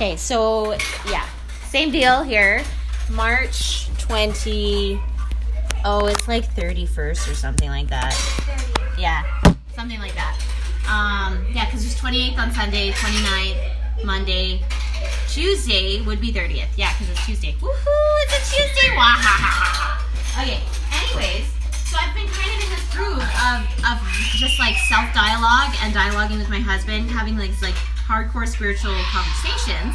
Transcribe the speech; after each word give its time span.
Okay, 0.00 0.16
so 0.16 0.72
yeah, 1.10 1.28
same 1.68 1.92
deal 1.92 2.22
here. 2.22 2.64
March 3.10 3.86
20. 3.98 4.98
Oh, 5.84 6.06
it's 6.06 6.26
like 6.26 6.48
31st 6.56 7.30
or 7.30 7.34
something 7.34 7.68
like 7.68 7.88
that. 7.90 8.16
Yeah, 8.96 9.28
something 9.76 10.00
like 10.00 10.14
that. 10.14 10.40
Um, 10.88 11.44
yeah, 11.52 11.66
because 11.66 11.82
there's 11.82 12.00
28th 12.00 12.38
on 12.38 12.50
Sunday, 12.50 12.92
29th 12.92 14.02
Monday, 14.02 14.62
Tuesday 15.28 16.00
would 16.06 16.18
be 16.18 16.32
30th. 16.32 16.68
Yeah, 16.78 16.94
because 16.94 17.10
it's 17.10 17.26
Tuesday. 17.26 17.52
Woohoo! 17.60 18.24
It's 18.24 18.40
a 18.40 18.56
Tuesday. 18.56 18.96
Wahahaha. 18.96 20.00
Okay. 20.40 20.60
Anyways, 20.96 21.44
so 21.84 21.98
I've 22.00 22.14
been 22.16 22.26
kind 22.32 22.48
of 22.48 22.64
in 22.64 22.70
this 22.72 22.88
groove 22.96 23.20
of, 23.20 23.68
of 23.84 24.00
just 24.32 24.58
like 24.58 24.76
self 24.88 25.12
dialogue 25.12 25.76
and 25.84 25.92
dialoguing 25.92 26.38
with 26.38 26.48
my 26.48 26.60
husband, 26.60 27.10
having 27.10 27.36
like 27.36 27.52
like 27.60 27.76
hardcore 28.10 28.42
spiritual 28.42 28.90
conversations, 29.06 29.94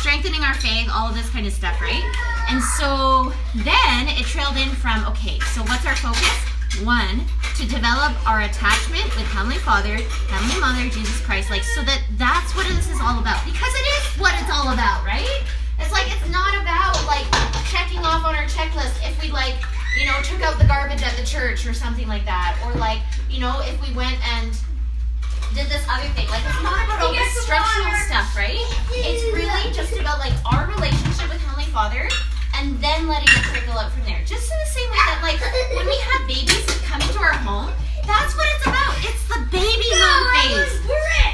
strengthening 0.00 0.40
our 0.40 0.56
faith, 0.64 0.88
all 0.88 1.12
of 1.12 1.14
this 1.14 1.28
kind 1.28 1.44
of 1.46 1.52
stuff, 1.52 1.76
right? 1.76 2.00
And 2.48 2.56
so 2.80 3.36
then 3.68 4.08
it 4.16 4.24
trailed 4.24 4.56
in 4.56 4.72
from 4.80 5.04
okay, 5.12 5.36
so 5.52 5.60
what's 5.68 5.84
our 5.84 5.96
focus? 5.96 6.32
One, 6.80 7.20
to 7.60 7.68
develop 7.68 8.16
our 8.24 8.48
attachment 8.48 9.04
with 9.12 9.28
Heavenly 9.28 9.60
Father, 9.60 10.00
Heavenly 10.32 10.58
Mother, 10.58 10.88
Jesus 10.88 11.20
Christ, 11.20 11.52
like 11.52 11.62
so 11.62 11.84
that 11.84 12.00
that's 12.16 12.56
what 12.56 12.64
this 12.66 12.88
is 12.88 12.96
all 13.04 13.20
about. 13.20 13.44
Because 13.44 13.72
it 13.76 13.86
is 14.00 14.16
what 14.16 14.32
it's 14.40 14.48
all 14.48 14.72
about, 14.72 15.04
right? 15.04 15.44
It's 15.78 15.92
like 15.92 16.08
it's 16.08 16.24
not 16.32 16.56
about 16.56 16.96
like 17.04 17.28
checking 17.68 18.00
off 18.00 18.24
on 18.24 18.34
our 18.34 18.48
checklist 18.48 18.96
if 19.04 19.20
we 19.20 19.28
like, 19.30 19.60
you 20.00 20.08
know, 20.08 20.16
took 20.24 20.40
out 20.40 20.56
the 20.58 20.64
garbage 20.64 21.04
at 21.04 21.12
the 21.20 21.26
church 21.28 21.68
or 21.68 21.76
something 21.76 22.08
like 22.08 22.24
that, 22.24 22.56
or 22.64 22.72
like, 22.80 23.04
you 23.28 23.38
know, 23.38 23.60
if 23.68 23.76
we 23.84 23.94
went 23.94 24.16
and 24.32 24.56
did 25.54 25.70
this 25.70 25.86
other 25.86 26.10
thing. 26.18 26.26
Like 26.28 26.42
it's 26.42 26.62
not 26.66 26.82
about 26.82 26.98
all 26.98 27.14
this 27.14 27.30
structural 27.46 27.94
stuff, 28.10 28.34
right? 28.34 28.58
It's 28.90 29.22
really 29.30 29.70
just 29.70 29.94
about 29.94 30.18
like 30.18 30.34
our 30.42 30.66
relationship 30.66 31.30
with 31.30 31.38
Heavenly 31.46 31.70
Father 31.70 32.10
and 32.58 32.74
then 32.82 33.06
letting 33.06 33.30
it 33.30 33.42
trickle 33.54 33.78
out 33.78 33.94
from 33.94 34.02
there. 34.02 34.18
Just 34.26 34.50
in 34.50 34.58
the 34.58 34.70
same 34.74 34.90
way 34.90 34.98
that 34.98 35.22
like 35.22 35.38
when 35.78 35.86
we 35.86 35.94
have 36.10 36.26
babies 36.26 36.58
that 36.66 36.82
come 36.82 37.00
into 37.06 37.22
our 37.22 37.38
home, 37.46 37.70
that's 38.02 38.34
what 38.34 38.50
it's 38.50 38.66
about. 38.66 38.98
It's 39.06 39.22
the 39.30 39.40
baby 39.54 39.90
moon 39.94 40.22
phase. 40.42 40.74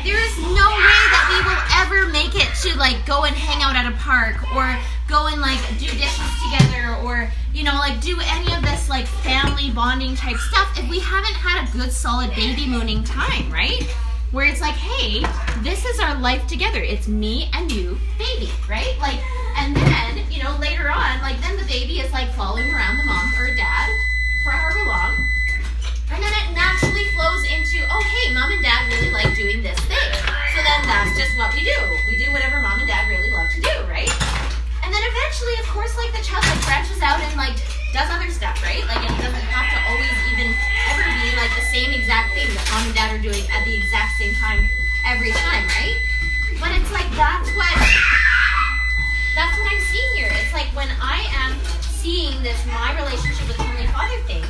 There 0.04 0.20
is 0.20 0.36
no 0.52 0.68
way 0.68 1.00
that 1.16 1.24
we 1.32 1.38
will 1.48 1.62
ever 1.80 2.12
make 2.12 2.36
it 2.36 2.52
to 2.68 2.76
like 2.76 3.00
go 3.08 3.24
and 3.24 3.32
hang 3.32 3.64
out 3.64 3.72
at 3.72 3.88
a 3.88 3.96
park 3.96 4.36
or 4.52 4.68
go 5.08 5.32
and 5.32 5.40
like 5.40 5.60
do 5.80 5.88
dishes 5.88 6.30
together 6.44 6.94
or 7.02 7.24
you 7.56 7.64
know 7.64 7.74
like 7.80 8.00
do 8.04 8.20
any 8.36 8.52
of 8.52 8.62
this 8.62 8.88
like 8.88 9.08
family 9.24 9.72
bonding 9.72 10.14
type 10.14 10.36
stuff 10.36 10.68
if 10.78 10.88
we 10.88 11.00
haven't 11.00 11.34
had 11.34 11.64
a 11.64 11.72
good 11.72 11.90
solid 11.90 12.28
baby 12.36 12.68
mooning 12.68 13.02
time, 13.02 13.50
right? 13.50 13.88
Where 14.30 14.46
it's 14.46 14.60
like, 14.60 14.78
hey, 14.78 15.26
this 15.66 15.84
is 15.84 15.98
our 15.98 16.14
life 16.20 16.46
together. 16.46 16.78
It's 16.78 17.08
me 17.08 17.50
and 17.52 17.66
you, 17.66 17.98
baby, 18.16 18.48
right? 18.70 18.94
Like, 19.02 19.18
and 19.58 19.74
then, 19.74 20.22
you 20.30 20.38
know, 20.42 20.54
later 20.62 20.86
on, 20.86 21.18
like, 21.18 21.40
then 21.42 21.58
the 21.58 21.66
baby 21.66 21.98
is 21.98 22.12
like 22.12 22.30
following 22.38 22.70
around 22.70 22.98
the 22.98 23.04
mom 23.04 23.34
or 23.34 23.50
dad 23.56 23.90
for 24.44 24.50
however 24.54 24.86
long. 24.86 25.18
And 26.14 26.22
then 26.22 26.30
it 26.30 26.54
naturally 26.54 27.10
flows 27.10 27.42
into, 27.50 27.82
oh, 27.90 28.02
hey, 28.06 28.32
mom 28.32 28.54
and 28.54 28.62
dad 28.62 28.86
really 28.94 29.10
like 29.10 29.34
doing 29.34 29.66
this 29.66 29.78
thing. 29.90 30.10
So 30.54 30.62
then 30.62 30.86
that's 30.86 31.18
just 31.18 31.36
what 31.36 31.50
we 31.50 31.66
do. 31.66 31.78
We 32.06 32.14
do 32.14 32.30
whatever 32.30 32.62
mom 32.62 32.78
and 32.78 32.86
dad 32.86 33.10
really 33.10 33.30
love 33.30 33.50
to 33.50 33.60
do, 33.60 33.74
right? 33.90 34.10
And 34.86 34.94
then 34.94 35.02
eventually, 35.10 35.58
of 35.58 35.66
course, 35.74 35.96
like 35.98 36.14
the 36.14 36.22
child 36.22 36.46
like 36.46 36.62
branches 36.66 37.02
out 37.02 37.18
and 37.18 37.34
like 37.34 37.58
does 37.92 38.08
other 38.10 38.30
stuff, 38.30 38.54
right? 38.62 38.86
Like 38.86 39.02
it 39.02 39.14
doesn't 39.18 39.46
have 39.50 39.66
to 39.74 39.78
always 39.90 40.14
even 40.34 40.54
ever 40.94 41.04
be 41.22 41.34
like 41.34 41.50
the 41.58 41.66
same 41.66 41.90
exact 41.90 42.34
thing 42.38 42.46
that 42.54 42.62
mom 42.70 42.86
and 42.86 42.94
dad 42.94 43.10
are 43.10 43.22
doing 43.22 43.42
at 43.50 43.66
the 43.66 43.74
exact 43.74 44.14
same 44.18 44.34
time 44.38 44.70
every 45.02 45.34
time, 45.34 45.66
right? 45.74 45.98
But 46.62 46.70
it's 46.78 46.90
like 46.94 47.08
that's 47.18 47.50
what 47.58 47.74
that's 49.34 49.54
what 49.58 49.66
I'm 49.74 49.82
seeing 49.90 50.10
here. 50.14 50.30
It's 50.30 50.54
like 50.54 50.70
when 50.70 50.90
I 51.02 51.26
am 51.42 51.58
seeing 51.82 52.38
this 52.46 52.58
my 52.70 52.94
relationship 52.94 53.50
with 53.50 53.58
Heavenly 53.58 53.90
Father 53.90 54.18
thing, 54.30 54.46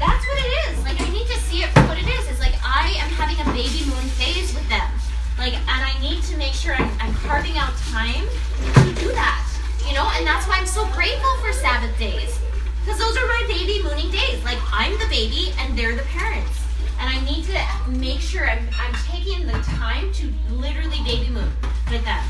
that's 0.00 0.24
what 0.24 0.38
it 0.40 0.52
is. 0.72 0.80
Like 0.80 0.96
I 1.04 1.08
need 1.12 1.28
to 1.28 1.38
see 1.44 1.60
it 1.60 1.70
for 1.76 1.84
what 1.84 2.00
it 2.00 2.08
is. 2.08 2.32
It's 2.32 2.40
like 2.40 2.56
I 2.64 2.96
am 3.04 3.12
having 3.20 3.36
a 3.44 3.48
baby 3.52 3.84
moon 3.92 4.08
phase 4.16 4.56
with 4.56 4.64
them. 4.72 4.88
Like 5.36 5.52
and 5.52 5.80
I 5.84 5.92
need 6.00 6.24
to 6.32 6.36
make 6.40 6.56
sure 6.56 6.72
I'm, 6.72 6.88
I'm 6.96 7.12
carving 7.28 7.60
out 7.60 7.76
time 7.92 8.24
to 8.24 8.88
do 8.96 9.12
that. 9.12 9.44
You 9.84 9.92
know, 9.92 10.08
and 10.16 10.24
that's 10.24 10.48
why 10.48 10.56
I'm 10.56 10.68
so 10.68 10.88
grateful 10.96 11.34
for 11.44 11.52
Sabbath 11.52 11.92
days. 11.98 12.40
Because 12.80 12.98
those 12.98 13.16
are 13.16 13.26
my 13.26 13.44
baby 13.48 13.82
mooning 13.82 14.10
days. 14.10 14.42
Like 14.44 14.58
I'm 14.72 14.92
the 14.98 15.08
baby 15.08 15.52
and 15.58 15.78
they're 15.78 15.94
the 15.94 16.06
parents. 16.14 16.64
And 17.00 17.08
I 17.08 17.20
need 17.24 17.44
to 17.44 17.90
make 17.90 18.20
sure 18.20 18.48
I'm, 18.48 18.68
I'm 18.78 18.94
taking 19.08 19.46
the 19.46 19.58
time 19.62 20.12
to 20.14 20.32
literally 20.50 20.98
baby 21.04 21.30
moon 21.30 21.48
with 21.90 22.04
them 22.04 22.22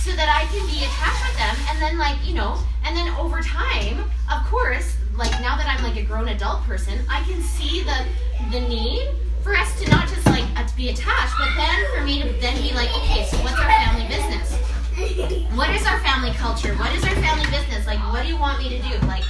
so 0.00 0.12
that 0.12 0.28
I 0.28 0.44
can 0.52 0.64
be 0.66 0.84
attached 0.84 1.24
with 1.28 1.36
them. 1.36 1.56
And 1.68 1.80
then, 1.80 1.98
like, 1.98 2.16
you 2.26 2.34
know, 2.34 2.58
and 2.84 2.96
then 2.96 3.12
over 3.16 3.40
time, 3.40 4.04
of 4.32 4.46
course, 4.46 4.96
like 5.16 5.30
now 5.40 5.56
that 5.56 5.68
I'm 5.68 5.84
like 5.84 5.96
a 5.96 6.02
grown 6.02 6.28
adult 6.28 6.62
person, 6.62 6.98
I 7.08 7.22
can 7.24 7.42
see 7.42 7.82
the 7.82 8.06
the 8.50 8.60
need 8.60 9.08
for 9.42 9.54
us 9.54 9.78
to 9.80 9.90
not 9.90 10.08
just 10.08 10.24
like 10.26 10.44
to 10.66 10.76
be 10.76 10.88
attached, 10.88 11.34
but 11.38 11.48
then 11.56 11.76
for 11.94 12.04
me 12.04 12.22
to 12.22 12.28
then 12.40 12.56
be 12.62 12.72
like, 12.72 12.88
okay, 12.98 13.24
so 13.24 13.36
what's 13.38 13.58
our 13.58 13.68
family 13.68 14.06
business? 14.08 14.56
What 15.56 15.70
is 15.70 15.86
our 15.86 15.98
family 16.00 16.32
culture? 16.32 16.74
What 16.74 16.94
is 16.94 17.02
our 17.04 17.14
family 17.16 17.48
business? 17.50 17.86
Like, 17.86 17.98
what 18.12 18.22
do 18.22 18.28
you 18.28 18.36
want 18.36 18.58
me 18.58 18.68
to 18.68 18.78
do? 18.82 18.98
Like, 19.06 19.24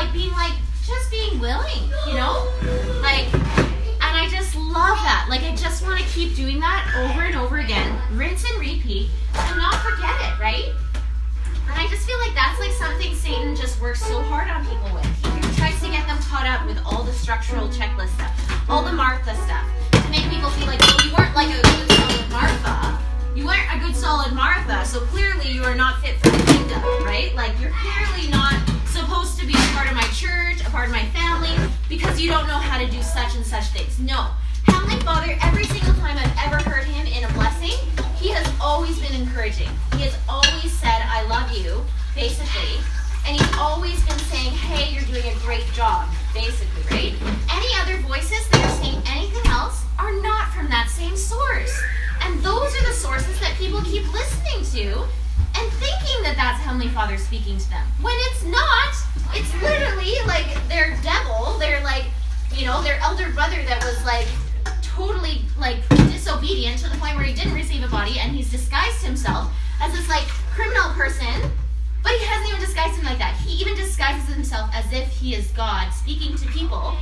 like 0.00 0.12
being 0.14 0.32
like 0.32 0.56
just 0.86 1.10
being 1.10 1.38
willing, 1.38 1.84
you 2.08 2.14
know? 2.14 2.48
Like 3.04 3.28
and 4.00 4.16
I 4.16 4.28
just 4.30 4.56
love 4.56 4.96
that. 5.04 5.26
Like 5.28 5.42
I 5.42 5.54
just 5.54 5.84
want 5.84 6.00
to 6.00 6.06
keep 6.08 6.34
doing 6.34 6.58
that 6.60 6.88
over 7.04 7.20
and 7.20 7.36
over 7.36 7.58
again, 7.58 7.92
rinse 8.16 8.42
and 8.50 8.58
repeat, 8.60 9.10
and 9.36 9.58
not 9.58 9.76
forget 9.84 10.16
it, 10.24 10.40
right? 10.40 10.72
And 11.68 11.76
I 11.76 11.86
just 11.88 12.08
feel 12.08 12.18
like 12.18 12.34
that's 12.34 12.58
like 12.58 12.72
something 12.72 13.14
Satan 13.14 13.54
just 13.54 13.78
works 13.80 14.00
so 14.00 14.22
hard 14.22 14.48
on 14.48 14.64
people 14.64 14.88
with. 14.96 15.04
He 15.44 15.60
tries 15.60 15.78
to 15.84 15.92
get 15.92 16.06
them 16.08 16.16
caught 16.24 16.48
up 16.48 16.66
with 16.66 16.80
all 16.86 17.04
the 17.04 17.12
structural 17.12 17.68
checklist 17.68 18.16
stuff, 18.16 18.32
all 18.70 18.82
the 18.82 18.92
Martha 18.92 19.36
stuff, 19.44 19.68
to 19.92 20.10
make 20.10 20.24
people 20.32 20.48
feel 20.56 20.66
like, 20.66 20.80
well, 20.80 20.96
you 21.04 21.12
weren't 21.12 21.36
like 21.36 21.52
a 21.52 21.60
good 21.60 21.92
solid 21.92 22.24
Martha. 22.32 22.98
You 23.36 23.44
weren't 23.44 23.68
a 23.68 23.78
good 23.84 23.94
solid 23.94 24.32
Martha, 24.32 24.82
so 24.86 25.00
clearly 25.12 25.52
you 25.52 25.62
are 25.62 25.74
not 25.74 26.00
fit 26.00 26.16
for 26.24 26.30
the 26.30 26.42
kingdom, 26.48 26.80
right? 27.04 27.34
Like 27.36 27.52
you're 27.60 27.76
clearly 27.84 28.32
not 28.32 28.69
supposed 29.10 29.40
to 29.40 29.44
be 29.44 29.54
a 29.54 29.74
part 29.74 29.90
of 29.90 29.96
my 29.96 30.06
church, 30.14 30.60
a 30.64 30.70
part 30.70 30.86
of 30.86 30.92
my 30.92 31.04
family, 31.06 31.50
because 31.88 32.20
you 32.20 32.30
don't 32.30 32.46
know 32.46 32.62
how 32.62 32.78
to 32.78 32.88
do 32.88 33.02
such 33.02 33.34
and 33.34 33.44
such 33.44 33.64
things. 33.74 33.98
No. 33.98 34.30
Heavenly 34.66 35.00
Father, 35.02 35.36
every 35.42 35.64
single 35.64 35.94
time 35.94 36.16
I've 36.16 36.46
ever 36.46 36.62
heard 36.70 36.84
him 36.84 37.08
in 37.08 37.24
a 37.24 37.32
blessing, 37.34 37.74
he 38.14 38.30
has 38.30 38.46
always 38.60 39.00
been 39.00 39.12
encouraging. 39.20 39.66
He 39.96 40.02
has 40.06 40.16
always 40.28 40.70
said, 40.78 41.02
I 41.10 41.26
love 41.26 41.50
you, 41.50 41.82
basically. 42.14 42.78
And 43.26 43.34
he's 43.34 43.58
always 43.58 43.98
been 44.06 44.18
saying, 44.30 44.52
hey, 44.52 44.94
you're 44.94 45.10
doing 45.10 45.26
a 45.26 45.36
great 45.40 45.66
job, 45.74 46.08
basically, 46.32 46.86
right? 46.94 47.14
Any 47.50 47.70
other 47.82 47.98
voices 48.06 48.46
that 48.50 48.62
are 48.62 48.76
saying 48.78 49.02
anything 49.10 49.44
else 49.50 49.82
are 49.98 50.14
not 50.22 50.54
from 50.54 50.70
that 50.70 50.88
same 50.88 51.16
source. 51.16 51.74
And 52.22 52.38
those 52.44 52.70
are 52.78 52.86
the 52.86 52.94
sources 52.94 53.40
that 53.40 53.58
people 53.58 53.82
keep 53.82 54.06
listening 54.12 54.62
to 54.78 55.02
and 55.60 55.72
thinking 55.74 56.22
that 56.24 56.36
that's 56.36 56.60
Heavenly 56.64 56.88
Father 56.88 57.18
speaking 57.18 57.58
to 57.58 57.68
them. 57.68 57.84
When 58.00 58.16
it's 58.32 58.44
not, 58.44 58.96
it's 59.36 59.52
literally 59.60 60.16
like 60.26 60.48
their 60.68 60.96
devil, 61.02 61.58
their 61.58 61.84
like, 61.84 62.04
you 62.54 62.64
know, 62.64 62.82
their 62.82 62.98
elder 63.00 63.30
brother 63.32 63.62
that 63.68 63.84
was 63.84 64.02
like 64.04 64.26
totally 64.80 65.42
like 65.58 65.86
disobedient 66.08 66.78
to 66.78 66.88
the 66.88 66.96
point 66.96 67.16
where 67.16 67.24
he 67.24 67.34
didn't 67.34 67.54
receive 67.54 67.84
a 67.84 67.88
body 67.88 68.18
and 68.18 68.32
he's 68.32 68.50
disguised 68.50 69.04
himself 69.04 69.52
as 69.80 69.92
this 69.92 70.08
like 70.08 70.24
criminal 70.56 70.90
person. 70.96 71.52
But 72.02 72.12
he 72.12 72.24
hasn't 72.24 72.48
even 72.48 72.60
disguised 72.60 72.96
him 72.96 73.04
like 73.04 73.18
that. 73.18 73.36
He 73.36 73.60
even 73.60 73.76
disguises 73.76 74.32
himself 74.32 74.70
as 74.72 74.90
if 74.92 75.08
he 75.12 75.34
is 75.34 75.48
God 75.52 75.90
speaking 75.90 76.36
to 76.38 76.46
people, 76.48 76.96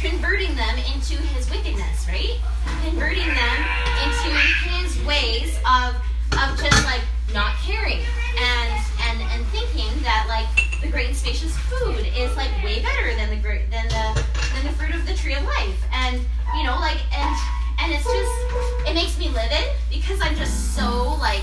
converting 0.00 0.56
them 0.56 0.76
into 0.94 1.20
his 1.36 1.50
wickedness, 1.50 2.08
right? 2.08 2.40
Converting 2.84 3.28
them 3.28 3.56
into 4.00 4.30
his 4.72 5.04
ways 5.04 5.58
of 5.68 5.94
of 6.32 6.58
just 6.60 6.84
like 6.84 7.02
not 7.32 7.54
caring 7.64 8.00
and 8.38 8.72
and 9.08 9.20
and 9.20 9.46
thinking 9.48 9.90
that 10.02 10.26
like 10.28 10.48
the 10.80 10.88
great 10.88 11.08
and 11.08 11.16
spacious 11.16 11.56
food 11.68 12.06
is 12.16 12.34
like 12.36 12.50
way 12.64 12.82
better 12.82 13.14
than 13.16 13.30
the 13.30 13.40
than 13.70 13.88
the 13.88 14.24
than 14.54 14.64
the 14.64 14.72
fruit 14.78 14.94
of 14.94 15.06
the 15.06 15.14
tree 15.14 15.34
of 15.34 15.44
life. 15.44 15.78
And 15.92 16.20
you 16.56 16.64
know 16.64 16.78
like 16.80 17.00
and 17.16 17.36
and 17.80 17.92
it's 17.92 18.04
just 18.04 18.88
it 18.88 18.94
makes 18.94 19.18
me 19.18 19.28
livid 19.28 19.72
because 19.90 20.20
I'm 20.20 20.36
just 20.36 20.74
so 20.74 21.16
like 21.20 21.42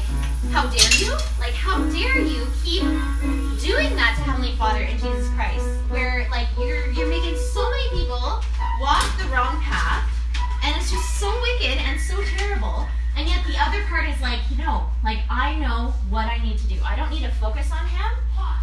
how 0.52 0.68
dare 0.70 0.92
you? 0.98 1.12
Like 1.40 1.54
how 1.54 1.84
dare 1.92 2.22
you 2.22 2.48
keep 2.64 2.84
doing 3.62 3.96
that 3.96 4.16
to 4.18 4.24
Heavenly 4.24 4.56
Father 4.56 4.82
and 4.82 5.00
Jesus 5.00 5.30
Christ 5.30 5.66
where 5.90 6.28
like 6.32 6.48
you're 6.58 6.90
you're 6.92 7.10
making 7.10 7.38
so 7.38 7.70
many 7.70 8.02
people 8.02 8.42
walk 8.80 9.06
the 9.18 9.26
wrong 9.32 9.62
path 9.62 10.10
and 10.64 10.76
it's 10.76 10.92
just 10.92 11.20
so 11.20 11.30
wicked 11.42 11.78
and 11.78 12.00
so 12.00 12.16
terrible 12.38 12.88
and 13.16 13.28
yet 13.28 13.46
the 13.48 13.56
other 13.62 13.84
part 13.88 14.10
is 14.10 14.20
like, 14.22 14.40
you 14.52 14.58
know, 14.58 14.88
like 15.04 15.20
I 15.30 15.56
know 15.56 15.94
what 16.10 16.28
I 16.28 16.38
need 16.44 16.58
to 16.58 16.68
do. 16.68 16.76
I 16.84 16.96
don't 16.96 17.10
need 17.10 17.24
to 17.24 17.32
focus 17.32 17.72
on 17.72 17.88
him. 17.88 18.12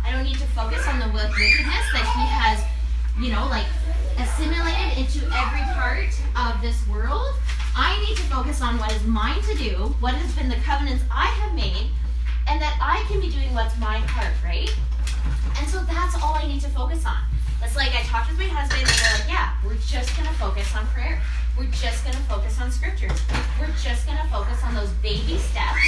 I 0.05 0.11
don't 0.13 0.25
need 0.25 0.39
to 0.39 0.47
focus 0.49 0.87
on 0.87 0.99
the 0.99 1.07
wickedness 1.07 1.87
that 1.93 2.05
he 2.17 2.25
has, 2.27 2.61
you 3.19 3.33
know, 3.33 3.47
like 3.49 3.67
assimilated 4.19 4.99
into 4.99 5.25
every 5.33 5.65
part 5.73 6.13
of 6.37 6.61
this 6.61 6.87
world. 6.89 7.35
I 7.75 7.99
need 8.05 8.17
to 8.17 8.23
focus 8.25 8.61
on 8.61 8.79
what 8.79 8.93
is 8.93 9.05
mine 9.05 9.41
to 9.43 9.55
do, 9.57 9.95
what 10.01 10.15
has 10.15 10.35
been 10.35 10.49
the 10.49 10.61
covenants 10.67 11.05
I 11.11 11.27
have 11.41 11.55
made, 11.55 11.89
and 12.49 12.61
that 12.61 12.77
I 12.83 13.05
can 13.09 13.21
be 13.21 13.31
doing 13.31 13.55
what's 13.55 13.79
my 13.79 14.01
part, 14.09 14.33
right? 14.45 14.69
And 15.59 15.69
so 15.69 15.81
that's 15.85 16.15
all 16.23 16.35
I 16.35 16.47
need 16.47 16.61
to 16.63 16.69
focus 16.69 17.07
on. 17.07 17.17
It's 17.63 17.77
like 17.77 17.95
I 17.95 18.03
talked 18.03 18.29
with 18.29 18.39
my 18.39 18.51
husband, 18.51 18.83
and 18.83 18.91
we're 18.91 19.17
like, 19.17 19.29
yeah, 19.31 19.55
we're 19.65 19.81
just 19.87 20.15
gonna 20.17 20.35
focus 20.37 20.75
on 20.77 20.85
prayer. 20.89 21.23
We're 21.59 21.65
just 21.67 22.05
gonna 22.05 22.17
focus 22.29 22.61
on 22.61 22.71
scriptures. 22.71 23.13
We're 23.61 23.75
just 23.83 24.07
gonna 24.07 24.27
focus 24.31 24.59
on 24.65 24.75
those 24.75 24.91
baby 25.03 25.37
steps 25.37 25.85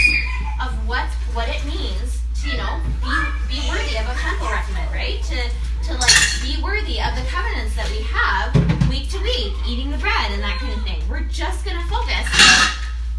of 0.63 0.73
what 0.87 1.09
what 1.33 1.49
it 1.49 1.65
means 1.65 2.21
to, 2.43 2.51
you 2.51 2.57
know, 2.59 2.81
be 3.01 3.15
be 3.49 3.69
worthy 3.69 3.97
of 3.97 4.05
a 4.05 4.15
temple 4.21 4.49
recommend, 4.49 4.93
right? 4.93 5.23
To 5.25 5.41
to 5.89 5.95
like 5.95 6.17
be 6.43 6.63
worthy 6.63 7.01
of 7.01 7.17
the 7.17 7.25
covenants 7.29 7.75
that 7.77 7.89
we 7.91 8.03
have 8.05 8.53
week 8.91 9.09
to 9.11 9.19
week, 9.23 9.55
eating 9.67 9.91
the 9.91 9.99
bread 9.99 10.31
and 10.33 10.43
that 10.43 10.59
kind 10.61 10.73
of 10.73 10.83
thing. 10.85 11.01
We're 11.09 11.25
just 11.33 11.65
gonna 11.65 11.85
focus 11.89 12.29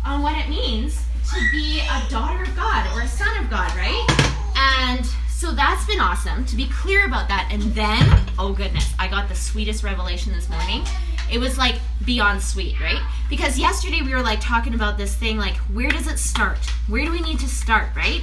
on 0.06 0.22
what 0.22 0.38
it 0.38 0.48
means 0.48 1.02
to 1.34 1.40
be 1.52 1.82
a 1.82 2.10
daughter 2.10 2.44
of 2.44 2.56
God 2.56 2.86
or 2.96 3.02
a 3.02 3.08
son 3.08 3.36
of 3.44 3.50
God, 3.50 3.74
right? 3.76 4.06
And 4.56 5.06
so 5.28 5.52
that's 5.52 5.86
been 5.86 6.00
awesome 6.00 6.46
to 6.46 6.56
be 6.56 6.68
clear 6.68 7.06
about 7.06 7.28
that. 7.28 7.50
And 7.52 7.64
then, 7.74 8.02
oh 8.38 8.54
goodness, 8.54 8.94
I 9.00 9.08
got 9.08 9.30
the 9.30 9.36
sweetest 9.36 9.84
revelation 9.84 10.32
this 10.32 10.48
morning. 10.48 10.86
It 11.32 11.40
was 11.40 11.58
like 11.58 11.76
beyond 12.06 12.42
sweet, 12.42 12.80
right? 12.80 13.02
Because 13.30 13.58
yesterday 13.58 14.02
we 14.02 14.14
were 14.14 14.22
like 14.22 14.40
talking 14.42 14.74
about 14.74 14.98
this 14.98 15.16
thing 15.16 15.38
like, 15.38 15.56
where 15.74 15.90
does 15.90 16.08
it 16.08 16.20
start? 16.20 16.60
Where 16.88 17.06
do 17.06 17.12
we 17.12 17.22
need 17.22 17.40
to 17.40 17.48
start, 17.48 17.88
right? 17.96 18.22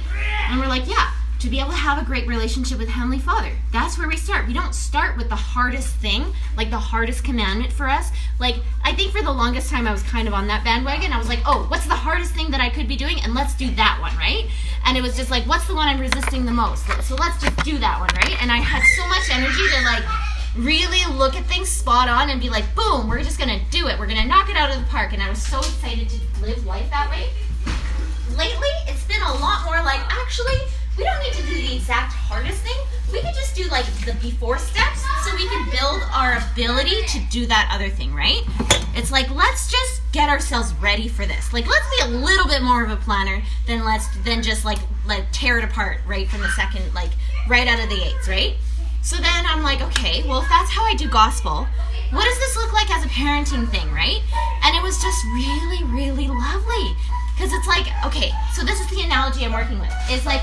And 0.49 0.59
we're 0.59 0.67
like, 0.67 0.87
yeah, 0.87 1.11
to 1.43 1.49
be 1.49 1.59
able 1.59 1.71
to 1.71 1.75
have 1.75 2.01
a 2.01 2.05
great 2.05 2.25
relationship 2.25 2.79
with 2.79 2.87
Heavenly 2.87 3.19
Father. 3.19 3.51
That's 3.73 3.97
where 3.97 4.07
we 4.07 4.15
start. 4.15 4.47
We 4.47 4.53
don't 4.53 4.73
start 4.73 5.17
with 5.17 5.27
the 5.27 5.35
hardest 5.35 5.89
thing, 5.95 6.25
like 6.55 6.69
the 6.69 6.79
hardest 6.79 7.25
commandment 7.25 7.73
for 7.73 7.89
us. 7.89 8.11
Like, 8.39 8.55
I 8.81 8.93
think 8.93 9.11
for 9.11 9.21
the 9.21 9.31
longest 9.31 9.69
time 9.69 9.85
I 9.85 9.91
was 9.91 10.03
kind 10.03 10.29
of 10.29 10.33
on 10.33 10.47
that 10.47 10.63
bandwagon. 10.63 11.11
I 11.11 11.17
was 11.17 11.27
like, 11.27 11.41
oh, 11.45 11.65
what's 11.67 11.85
the 11.85 11.95
hardest 11.95 12.31
thing 12.33 12.49
that 12.51 12.61
I 12.61 12.69
could 12.69 12.87
be 12.87 12.95
doing? 12.95 13.17
And 13.25 13.33
let's 13.33 13.55
do 13.55 13.69
that 13.75 13.99
one, 13.99 14.15
right? 14.15 14.47
And 14.85 14.97
it 14.97 15.01
was 15.01 15.17
just 15.17 15.31
like, 15.31 15.43
what's 15.43 15.67
the 15.67 15.75
one 15.75 15.89
I'm 15.89 15.99
resisting 15.99 16.45
the 16.45 16.53
most? 16.53 16.85
So 17.03 17.15
let's 17.15 17.41
just 17.41 17.57
do 17.65 17.77
that 17.77 17.99
one, 17.99 18.09
right? 18.15 18.41
And 18.41 18.49
I 18.49 18.57
had 18.57 18.81
so 18.95 19.05
much 19.09 19.29
energy 19.29 19.67
to 19.67 19.83
like 19.83 20.03
really 20.55 21.03
look 21.15 21.35
at 21.35 21.45
things 21.45 21.69
spot 21.69 22.09
on 22.09 22.29
and 22.29 22.39
be 22.39 22.49
like, 22.49 22.63
boom, 22.75 23.09
we're 23.09 23.23
just 23.23 23.39
gonna 23.39 23.59
do 23.71 23.87
it. 23.87 23.97
We're 23.99 24.07
gonna 24.07 24.25
knock 24.25 24.49
it 24.49 24.55
out 24.55 24.69
of 24.71 24.79
the 24.79 24.85
park. 24.87 25.13
And 25.13 25.21
I 25.21 25.29
was 25.29 25.41
so 25.41 25.59
excited 25.59 26.09
to 26.09 26.41
live 26.41 26.65
life 26.65 26.89
that 26.89 27.09
way. 27.09 27.29
Lately, 28.37 28.69
it's 28.87 29.03
been 29.05 29.21
a 29.21 29.33
lot 29.33 29.65
more 29.65 29.77
like, 29.83 29.99
actually, 30.09 30.57
we 30.97 31.03
don't 31.03 31.19
need 31.23 31.33
to 31.33 31.43
do 31.43 31.53
the 31.55 31.75
exact 31.75 32.13
hardest 32.13 32.61
thing. 32.61 32.77
We 33.11 33.21
could 33.21 33.33
just 33.33 33.55
do 33.55 33.63
like 33.69 33.85
the 34.05 34.13
before 34.21 34.57
steps 34.57 35.03
so 35.23 35.35
we 35.35 35.47
can 35.47 35.69
build 35.71 36.01
our 36.13 36.37
ability 36.51 37.05
to 37.07 37.19
do 37.31 37.45
that 37.47 37.71
other 37.73 37.89
thing, 37.89 38.13
right? 38.13 38.41
It's 38.95 39.11
like 39.11 39.29
let's 39.33 39.71
just 39.71 40.01
get 40.11 40.29
ourselves 40.29 40.73
ready 40.75 41.07
for 41.07 41.25
this. 41.25 41.51
Like 41.51 41.67
let's 41.67 41.85
be 41.97 42.13
a 42.13 42.17
little 42.17 42.47
bit 42.47 42.61
more 42.61 42.83
of 42.83 42.91
a 42.91 42.97
planner 42.97 43.41
than 43.65 43.83
let's 43.83 44.07
than 44.23 44.43
just 44.43 44.65
like 44.65 44.79
like 45.05 45.25
tear 45.31 45.57
it 45.57 45.63
apart 45.63 45.99
right 46.05 46.27
from 46.27 46.41
the 46.41 46.49
second 46.49 46.93
like 46.93 47.11
right 47.47 47.67
out 47.67 47.79
of 47.79 47.89
the 47.89 48.03
eights, 48.03 48.27
right? 48.27 48.55
So 49.03 49.17
then 49.17 49.45
I'm 49.45 49.61
like, 49.61 49.81
okay, 49.81 50.23
well 50.23 50.41
if 50.41 50.49
that's 50.49 50.71
how 50.71 50.83
I 50.83 50.95
do 50.95 51.09
gospel, 51.09 51.67
what 52.11 52.23
does 52.23 52.39
this 52.39 52.55
look 52.55 52.71
like 52.71 52.89
as 52.89 53.03
a 53.03 53.09
parenting 53.09 53.69
thing, 53.69 53.91
right? 53.91 54.21
And 54.63 54.75
it 54.75 54.81
was 54.81 55.01
just 55.01 55.19
really, 55.35 55.83
really 55.91 56.27
lovely. 56.27 56.95
Because 57.35 57.51
it's 57.51 57.67
like, 57.67 57.89
okay, 58.05 58.31
so 58.53 58.63
this 58.63 58.79
is 58.79 58.87
the 58.87 59.01
analogy 59.01 59.43
I'm 59.43 59.51
working 59.51 59.79
with. 59.79 59.91
It's 60.07 60.25
like 60.25 60.41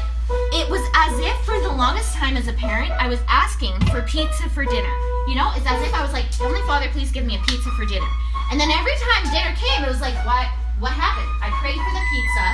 it 0.53 0.69
was 0.69 0.83
as 0.95 1.15
if 1.19 1.37
for 1.47 1.59
the 1.59 1.71
longest 1.71 2.15
time 2.15 2.37
as 2.37 2.49
a 2.49 2.53
parent, 2.53 2.91
I 2.93 3.09
was 3.09 3.19
asking 3.29 3.73
for 3.91 4.03
pizza 4.03 4.51
for 4.51 4.65
dinner. 4.65 4.95
You 5.27 5.35
know, 5.35 5.51
it's 5.57 5.67
as 5.67 5.81
if 5.87 5.95
I 5.95 6.03
was 6.03 6.13
like, 6.13 6.27
Heavenly 6.35 6.63
Father, 6.67 6.89
please 6.93 7.11
give 7.11 7.25
me 7.25 7.37
a 7.37 7.43
pizza 7.47 7.71
for 7.79 7.87
dinner. 7.87 8.11
And 8.51 8.59
then 8.59 8.71
every 8.71 8.95
time 8.99 9.31
dinner 9.31 9.55
came, 9.57 9.85
it 9.85 9.89
was 9.89 10.01
like, 10.03 10.15
what? 10.27 10.51
What 10.83 10.93
happened? 10.93 11.31
I 11.39 11.49
prayed 11.63 11.79
for 11.79 11.93
the 11.95 12.05
pizza. 12.13 12.47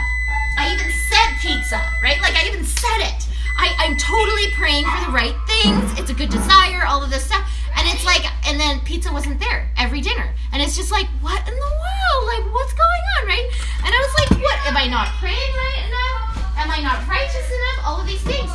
I 0.56 0.72
even 0.74 0.90
said 0.90 1.28
pizza, 1.40 1.80
right? 2.02 2.20
Like 2.20 2.34
I 2.36 2.48
even 2.48 2.64
said 2.64 3.00
it. 3.00 3.28
I, 3.56 3.72
I'm 3.78 3.96
totally 3.96 4.50
praying 4.52 4.84
for 4.84 5.06
the 5.06 5.12
right 5.12 5.36
things. 5.48 5.98
It's 5.98 6.10
a 6.10 6.14
good 6.14 6.30
desire, 6.30 6.84
all 6.84 7.02
of 7.02 7.10
this 7.10 7.24
stuff. 7.24 7.48
And 7.76 7.88
it's 7.88 8.04
like, 8.04 8.24
and 8.48 8.60
then 8.60 8.80
pizza 8.80 9.12
wasn't 9.12 9.40
there 9.40 9.68
every 9.76 10.00
dinner. 10.00 10.28
And 10.52 10.62
it's 10.62 10.76
just 10.76 10.92
like, 10.92 11.06
what 11.20 11.40
in 11.48 11.54
the 11.54 11.60
world? 11.60 12.22
Like, 12.26 12.44
what's 12.52 12.72
going 12.72 13.02
on, 13.20 13.26
right? 13.26 13.48
And 13.84 13.92
I 13.92 13.98
was 13.98 14.14
like, 14.20 14.42
what? 14.42 14.58
Am 14.66 14.76
I 14.76 14.86
not 14.86 15.08
praying 15.20 15.36
right 15.36 15.84
enough? 15.88 16.56
Am 16.58 16.70
I 16.70 16.80
not 16.80 17.06
righteous 17.08 17.48
enough? 17.48 17.86
All 17.86 18.00
of 18.00 18.06
these 18.06 18.22
things. 18.22 18.50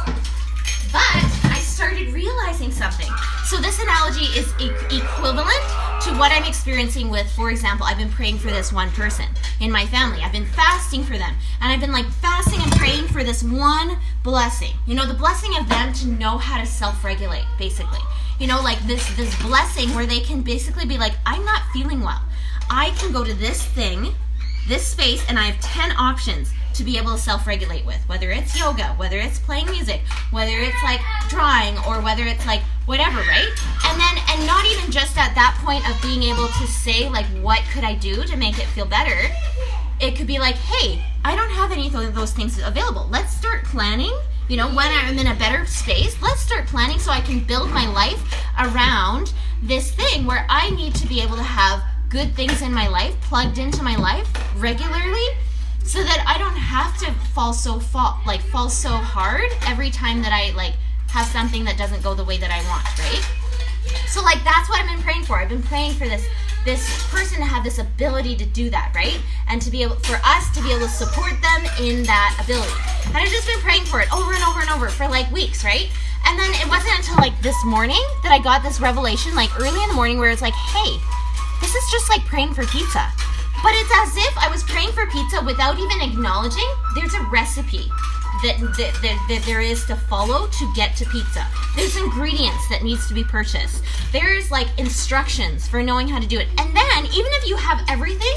But 0.92 1.41
started 1.82 2.14
realizing 2.14 2.70
something. 2.70 3.10
So 3.46 3.58
this 3.58 3.82
analogy 3.82 4.26
is 4.38 4.54
e- 4.62 4.70
equivalent 4.96 5.64
to 6.04 6.14
what 6.14 6.32
I'm 6.32 6.44
experiencing 6.44 7.10
with, 7.10 7.28
for 7.32 7.50
example, 7.50 7.88
I've 7.88 7.98
been 7.98 8.12
praying 8.12 8.38
for 8.38 8.50
this 8.52 8.72
one 8.72 8.92
person 8.92 9.26
in 9.60 9.72
my 9.72 9.88
family. 9.88 10.22
I've 10.22 10.32
been 10.32 10.46
fasting 10.46 11.02
for 11.02 11.18
them. 11.18 11.34
And 11.60 11.74
I've 11.74 11.80
been 11.80 11.92
like 11.92 12.06
fasting 12.06 12.62
and 12.62 12.72
praying 12.74 13.08
for 13.08 13.24
this 13.24 13.42
one 13.42 13.98
blessing. 14.24 14.76
You 14.86 14.94
know, 14.94 15.08
the 15.08 15.16
blessing 15.16 15.58
of 15.58 15.68
them 15.70 15.92
to 15.94 16.08
know 16.08 16.38
how 16.38 16.60
to 16.62 16.68
self-regulate, 16.68 17.46
basically. 17.58 17.98
You 18.40 18.46
know, 18.46 18.62
like 18.62 18.80
this 18.86 19.04
this 19.18 19.36
blessing 19.42 19.90
where 19.96 20.06
they 20.06 20.20
can 20.20 20.44
basically 20.44 20.86
be 20.86 21.00
like, 21.00 21.14
I'm 21.26 21.44
not 21.46 21.64
feeling 21.74 22.02
well. 22.02 22.22
I 22.70 22.92
can 22.92 23.12
go 23.12 23.24
to 23.24 23.34
this 23.34 23.66
thing, 23.66 24.14
this 24.68 24.86
space, 24.86 25.26
and 25.28 25.40
I 25.40 25.46
have 25.46 25.60
10 25.62 25.94
options 25.94 26.54
to 26.74 26.84
be 26.84 26.98
able 26.98 27.16
to 27.16 27.18
self-regulate 27.18 27.86
with 27.86 27.98
whether 28.08 28.32
it's 28.32 28.58
yoga 28.58 28.88
whether 28.98 29.18
it's 29.18 29.40
playing 29.40 29.66
music 29.72 30.02
whether 30.32 30.58
it's 30.58 30.82
like 30.84 31.02
drawing 31.30 31.78
or 31.88 32.02
whether 32.02 32.24
it's 32.24 32.46
like 32.46 32.62
whatever 32.86 33.20
right? 33.20 33.52
And 33.86 34.00
then 34.00 34.24
and 34.30 34.48
not 34.48 34.66
even 34.66 34.92
just 34.92 35.18
at 35.18 35.36
that 35.36 35.60
point 35.64 35.88
of 35.90 36.02
being 36.02 36.24
able 36.24 36.48
to 36.48 36.68
say 36.68 37.10
like 37.10 37.26
what 37.42 37.62
could 37.74 37.84
i 37.84 37.96
do 37.96 38.24
to 38.24 38.38
make 38.38 38.60
it 38.60 38.66
feel 38.68 38.86
better 38.86 39.30
it 40.00 40.16
could 40.16 40.28
be 40.28 40.40
like 40.40 40.56
hey 40.56 41.04
i 41.24 41.36
don't 41.36 41.52
have 41.52 41.72
any 41.72 41.88
of 41.88 42.16
those 42.16 42.32
things 42.32 42.60
available. 42.62 43.08
Let's 43.12 43.34
start 43.34 43.66
planning 43.66 44.14
you 44.52 44.58
know 44.58 44.68
when 44.68 44.88
i'm 44.92 45.18
in 45.18 45.28
a 45.28 45.36
better 45.36 45.66
space 45.66 46.22
let's 46.22 46.42
start 46.42 46.68
planning 46.68 47.00
so 47.00 47.10
i 47.12 47.22
can 47.22 47.40
build 47.40 47.70
my 47.70 47.88
life 47.94 48.22
around 48.60 49.34
this 49.64 49.92
thing 49.92 50.26
where 50.26 50.46
i 50.50 50.70
need 50.72 50.94
to 50.96 51.08
be 51.08 51.22
able 51.22 51.38
to 51.38 51.44
have 51.44 51.82
good 52.10 52.36
things 52.36 52.62
in 52.62 52.74
my 52.74 52.88
life 52.88 53.16
plugged 53.22 53.58
into 53.58 53.82
my 53.82 53.96
life 53.96 54.28
regularly 54.62 55.26
so 55.84 56.04
that 56.04 56.24
I 56.28 56.38
don't 56.38 56.56
have 56.56 56.98
to 57.00 57.12
fall 57.34 57.54
so 57.54 57.80
fall 57.80 58.20
like 58.26 58.42
fall 58.42 58.70
so 58.70 58.90
hard 58.90 59.50
every 59.68 59.90
time 59.90 60.22
that 60.22 60.32
I 60.32 60.56
like 60.56 60.74
have 61.10 61.28
something 61.28 61.66
that 61.66 61.78
doesn't 61.78 62.04
go 62.04 62.14
the 62.14 62.24
way 62.24 62.38
that 62.38 62.52
I 62.52 62.64
want, 62.70 62.88
right? 63.00 64.08
So 64.08 64.22
like 64.22 64.44
that's 64.44 64.70
what 64.70 64.82
I've 64.82 64.90
been 64.90 65.04
praying 65.04 65.24
for. 65.24 65.40
I've 65.40 65.50
been 65.50 65.64
praying 65.64 65.94
for 65.94 66.08
this 66.08 66.26
this 66.64 67.10
person 67.10 67.38
to 67.38 67.46
have 67.46 67.64
this 67.64 67.80
ability 67.80 68.36
to 68.38 68.46
do 68.46 68.70
that, 68.70 68.92
right? 68.94 69.20
And 69.50 69.62
to 69.62 69.72
be 69.72 69.82
able 69.82 69.96
for 69.96 70.20
us 70.24 70.54
to 70.56 70.62
be 70.62 70.70
able 70.70 70.86
to 70.86 70.90
support 70.90 71.34
them 71.42 71.66
in 71.82 72.04
that 72.04 72.38
ability. 72.44 72.72
And 73.08 73.18
I've 73.18 73.30
just 73.30 73.48
been 73.48 73.60
praying 73.60 73.86
for 73.86 74.00
it 74.00 74.14
over 74.14 74.32
and 74.34 74.44
over 74.44 74.62
and 74.62 74.70
over 74.70 74.90
for 74.90 75.08
like 75.08 75.32
weeks, 75.32 75.66
right? 75.66 75.90
And 76.28 76.38
then 76.38 76.52
it 76.62 76.70
wasn't 76.70 76.98
until 76.98 77.18
like 77.18 77.34
this 77.42 77.58
morning 77.66 78.02
that 78.24 78.32
I 78.32 78.40
got 78.40 78.62
this 78.62 78.80
revelation, 78.80 79.34
like 79.34 79.50
early 79.60 79.82
in 79.82 79.90
the 79.90 79.96
morning, 79.96 80.20
where 80.20 80.30
it's 80.30 80.42
like, 80.42 80.54
hey, 80.54 80.98
this 81.62 81.74
is 81.74 81.92
just 81.92 82.10
like 82.10 82.24
praying 82.26 82.54
for 82.54 82.64
pizza. 82.66 83.12
But 83.64 83.74
it's 83.76 83.92
as 83.94 84.18
if 84.18 84.38
I 84.38 84.50
was 84.50 84.64
praying 84.64 84.92
for 84.92 85.06
pizza 85.08 85.44
without 85.44 85.80
even 85.80 86.02
acknowledging 86.02 86.68
there's 86.96 87.14
a 87.14 87.22
recipe 87.32 87.90
that, 88.42 88.58
that, 88.60 88.94
that, 89.02 89.26
that, 89.30 89.44
there 89.46 89.62
is 89.62 89.86
to 89.86 89.96
follow 89.96 90.48
to 90.48 90.74
get 90.74 90.96
to 90.98 91.06
pizza. 91.06 91.46
There's 91.76 91.96
ingredients 91.96 92.68
that 92.70 92.84
needs 92.84 93.08
to 93.08 93.14
be 93.14 93.24
purchased. 93.24 93.84
There's 94.12 94.50
like 94.50 94.68
instructions 94.80 95.68
for 95.68 95.84
knowing 95.84 96.08
how 96.08 96.20
to 96.20 96.28
do 96.28 96.40
it. 96.40 96.48
And 96.58 96.76
then 96.76 97.06
even 97.06 97.32
if 97.34 97.48
you 97.48 97.56
have 97.56 97.86
everything 97.88 98.34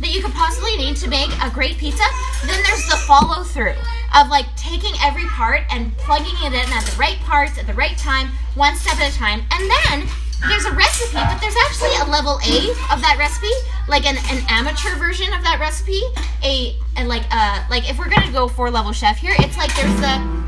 that 0.00 0.14
you 0.14 0.22
could 0.22 0.32
possibly 0.32 0.76
need 0.76 0.96
to 0.96 1.08
make 1.08 1.30
a 1.42 1.50
great 1.50 1.78
pizza, 1.78 2.04
then 2.44 2.62
there's 2.62 2.86
the 2.86 2.96
follow 3.06 3.42
through 3.42 3.74
of 4.14 4.28
like 4.28 4.46
taking 4.56 4.92
every 5.02 5.24
part 5.26 5.62
and 5.70 5.96
plugging 5.96 6.36
it 6.42 6.52
in 6.52 6.72
at 6.72 6.84
the 6.84 6.96
right 6.98 7.18
parts 7.20 7.58
at 7.58 7.66
the 7.66 7.74
right 7.74 7.96
time, 7.96 8.28
one 8.54 8.76
step 8.76 9.00
at 9.00 9.12
a 9.12 9.16
time. 9.16 9.42
And 9.50 9.70
then 9.70 10.08
there's 10.46 10.64
a 10.64 10.72
recipe, 10.72 11.14
but 11.14 11.40
there's 11.40 11.56
actually 11.66 11.94
a 11.96 12.10
level 12.10 12.38
A 12.46 12.70
of 12.92 13.00
that 13.02 13.16
recipe, 13.18 13.50
like 13.88 14.06
an, 14.06 14.16
an 14.30 14.44
amateur 14.48 14.94
version 14.96 15.32
of 15.32 15.42
that 15.42 15.58
recipe. 15.58 16.02
A 16.44 16.76
and 16.96 17.08
like 17.08 17.24
uh 17.30 17.64
like 17.70 17.88
if 17.90 17.98
we're 17.98 18.08
gonna 18.08 18.30
go 18.32 18.46
four 18.46 18.70
level 18.70 18.92
chef 18.92 19.18
here, 19.18 19.34
it's 19.38 19.56
like 19.56 19.74
there's 19.74 20.00
the 20.00 20.38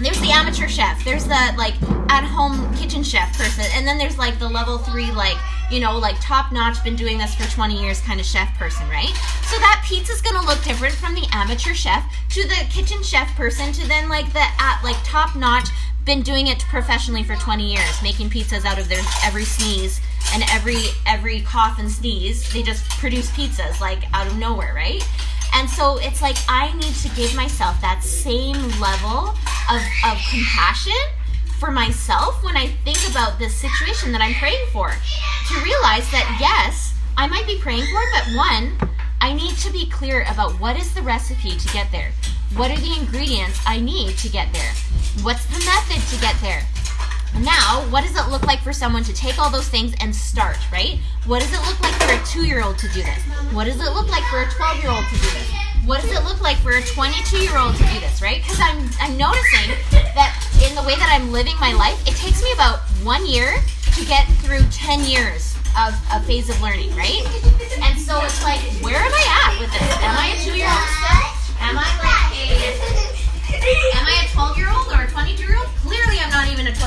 there's 0.00 0.20
the 0.20 0.30
amateur 0.30 0.68
chef, 0.68 1.04
there's 1.04 1.24
the 1.24 1.54
like 1.56 1.74
at 2.10 2.24
home 2.24 2.74
kitchen 2.76 3.02
chef 3.02 3.36
person, 3.36 3.64
and 3.74 3.86
then 3.86 3.98
there's 3.98 4.18
like 4.18 4.38
the 4.38 4.48
level 4.48 4.78
three 4.78 5.10
like 5.12 5.36
you 5.70 5.78
know 5.78 5.96
like 5.96 6.16
top 6.20 6.50
notch, 6.50 6.82
been 6.82 6.96
doing 6.96 7.18
this 7.18 7.34
for 7.34 7.48
20 7.54 7.80
years 7.80 8.00
kind 8.00 8.18
of 8.18 8.26
chef 8.26 8.52
person, 8.58 8.88
right? 8.88 9.14
So 9.46 9.58
that 9.58 9.84
pizza's 9.86 10.20
gonna 10.20 10.44
look 10.46 10.62
different 10.64 10.94
from 10.94 11.14
the 11.14 11.26
amateur 11.32 11.74
chef 11.74 12.04
to 12.30 12.42
the 12.42 12.66
kitchen 12.70 13.02
chef 13.02 13.34
person 13.36 13.72
to 13.72 13.86
then 13.86 14.08
like 14.08 14.32
the 14.32 14.44
at 14.58 14.80
like 14.82 14.96
top 15.04 15.36
notch 15.36 15.68
been 16.08 16.22
doing 16.22 16.46
it 16.46 16.58
professionally 16.60 17.22
for 17.22 17.36
20 17.36 17.70
years, 17.70 18.02
making 18.02 18.30
pizzas 18.30 18.64
out 18.64 18.78
of 18.78 18.88
their 18.88 19.02
every 19.24 19.44
sneeze 19.44 20.00
and 20.32 20.42
every 20.50 20.84
every 21.06 21.42
cough 21.42 21.78
and 21.78 21.90
sneeze. 21.90 22.50
They 22.50 22.62
just 22.62 22.88
produce 22.98 23.30
pizzas 23.32 23.78
like 23.78 24.04
out 24.14 24.26
of 24.26 24.38
nowhere, 24.38 24.72
right? 24.74 25.06
And 25.54 25.68
so 25.68 25.98
it's 25.98 26.22
like 26.22 26.36
I 26.48 26.72
need 26.78 26.94
to 26.94 27.10
give 27.10 27.36
myself 27.36 27.78
that 27.82 28.02
same 28.02 28.56
level 28.80 29.34
of, 29.68 29.82
of 30.06 30.16
compassion 30.30 30.96
for 31.58 31.70
myself 31.70 32.42
when 32.42 32.56
I 32.56 32.68
think 32.86 32.98
about 33.10 33.38
this 33.38 33.54
situation 33.54 34.10
that 34.12 34.22
I'm 34.22 34.34
praying 34.34 34.64
for. 34.72 34.88
To 34.88 35.54
realize 35.62 36.10
that 36.10 36.38
yes, 36.40 36.94
I 37.18 37.26
might 37.26 37.46
be 37.46 37.58
praying 37.60 37.84
for 37.84 38.00
it, 38.00 38.08
but 38.14 38.34
one, 38.34 38.90
I 39.20 39.34
need 39.34 39.58
to 39.58 39.70
be 39.70 39.86
clear 39.90 40.22
about 40.22 40.58
what 40.58 40.78
is 40.78 40.94
the 40.94 41.02
recipe 41.02 41.58
to 41.58 41.68
get 41.74 41.92
there. 41.92 42.12
What 42.56 42.70
are 42.70 42.80
the 42.80 42.96
ingredients 42.98 43.60
I 43.66 43.78
need 43.80 44.16
to 44.18 44.28
get 44.28 44.52
there? 44.52 44.72
What's 45.22 45.44
the 45.46 45.64
method 45.64 46.00
to 46.14 46.20
get 46.20 46.34
there? 46.40 46.66
Now, 47.40 47.84
what 47.90 48.02
does 48.04 48.16
it 48.16 48.30
look 48.30 48.46
like 48.46 48.60
for 48.60 48.72
someone 48.72 49.04
to 49.04 49.12
take 49.12 49.38
all 49.38 49.50
those 49.50 49.68
things 49.68 49.94
and 50.00 50.14
start, 50.14 50.56
right? 50.72 50.98
What 51.26 51.42
does 51.42 51.52
it 51.52 51.60
look 51.68 51.80
like 51.82 51.94
for 51.94 52.10
a 52.10 52.26
two 52.26 52.46
year 52.46 52.62
old 52.62 52.78
to 52.78 52.88
do 52.88 53.02
this? 53.02 53.18
What 53.52 53.64
does 53.64 53.76
it 53.76 53.92
look 53.92 54.10
like 54.10 54.24
for 54.24 54.42
a 54.42 54.50
12 54.50 54.82
year 54.82 54.90
old 54.90 55.04
to 55.04 55.14
do 55.14 55.28
this? 55.30 55.50
What 55.84 56.00
does 56.02 56.10
it 56.10 56.24
look 56.24 56.40
like 56.40 56.56
for 56.58 56.72
a 56.72 56.82
22 56.82 57.36
year 57.38 57.56
old 57.56 57.76
to 57.76 57.84
do 57.84 58.00
this, 58.00 58.20
right? 58.22 58.42
Because 58.42 58.60
I'm, 58.60 58.88
I'm 59.00 59.16
noticing 59.16 59.76
that 59.92 60.32
in 60.66 60.74
the 60.74 60.82
way 60.82 60.96
that 60.96 61.08
I'm 61.12 61.30
living 61.30 61.54
my 61.60 61.72
life, 61.72 62.00
it 62.08 62.16
takes 62.16 62.42
me 62.42 62.52
about 62.52 62.80
one 63.04 63.26
year 63.26 63.56
to 63.94 64.04
get 64.06 64.26
through 64.44 64.64
10 64.70 65.04
years 65.04 65.56
of 65.76 65.94
a 66.12 66.20
phase 66.24 66.50
of 66.50 66.60
learning, 66.60 66.94
right? 66.96 67.22
And 67.82 67.98
so 67.98 68.18
it's 68.24 68.42
like, 68.42 68.60
where 68.82 68.98
am 68.98 69.12
I 69.12 69.24
at 69.46 69.60
with 69.60 69.70
this? 69.72 69.88
Am 70.02 70.16
I 70.16 70.34
a 70.34 70.44
two 70.44 70.56
year 70.56 70.67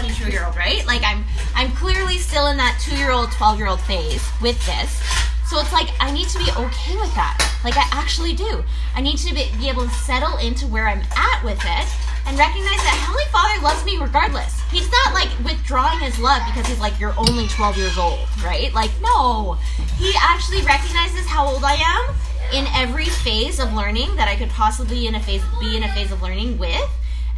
22 0.02 0.32
year 0.32 0.46
old, 0.46 0.56
right? 0.56 0.86
Like 0.86 1.02
I'm, 1.04 1.24
I'm 1.56 1.72
clearly 1.74 2.18
still 2.18 2.48
in 2.48 2.58
that 2.58 2.82
two 2.84 2.98
year 2.98 3.12
old, 3.12 3.32
12 3.32 3.58
year 3.58 3.68
old 3.68 3.82
phase 3.82 4.28
with 4.42 4.58
this. 4.66 5.02
So 5.48 5.60
it's 5.60 5.74
like 5.74 5.90
I 6.00 6.12
need 6.12 6.28
to 6.30 6.40
be 6.40 6.50
okay 6.52 6.96
with 6.96 7.14
that. 7.16 7.38
Like 7.64 7.78
I 7.78 7.86
actually 7.92 8.34
do. 8.34 8.64
I 8.96 9.02
need 9.02 9.18
to 9.18 9.34
be, 9.34 9.52
be 9.60 9.70
able 9.70 9.84
to 9.84 9.94
settle 9.94 10.38
into 10.38 10.66
where 10.66 10.88
I'm 10.88 11.02
at 11.16 11.44
with 11.44 11.60
it 11.60 11.88
and 12.26 12.38
recognize 12.38 12.82
that 12.82 12.98
Heavenly 13.04 13.26
Father 13.32 13.62
loves 13.62 13.84
me 13.86 13.98
regardless. 13.98 14.62
He's 14.72 14.90
not 14.90 15.14
like 15.14 15.30
withdrawing 15.44 16.00
his 16.00 16.18
love 16.20 16.42
because 16.48 16.68
he's 16.68 16.80
like, 16.80 17.00
you're 17.00 17.14
only 17.18 17.48
12 17.48 17.78
years 17.78 17.98
old, 17.98 18.28
right? 18.44 18.74
Like, 18.74 18.92
no. 19.02 19.58
He 19.98 20.14
actually 20.22 20.62
recognizes 20.62 21.26
how 21.28 21.46
old 21.46 21.64
I 21.64 21.76
am 21.76 22.16
in 22.54 22.66
every 22.74 23.06
phase 23.06 23.60
of 23.60 23.74
learning 23.74 24.16
that 24.16 24.28
I 24.28 24.36
could 24.36 24.50
possibly 24.50 25.08
in 25.08 25.16
a 25.16 25.20
phase 25.20 25.44
be 25.60 25.76
in 25.76 25.84
a 25.84 25.94
phase 25.94 26.12
of 26.12 26.22
learning 26.22 26.58
with. 26.58 26.90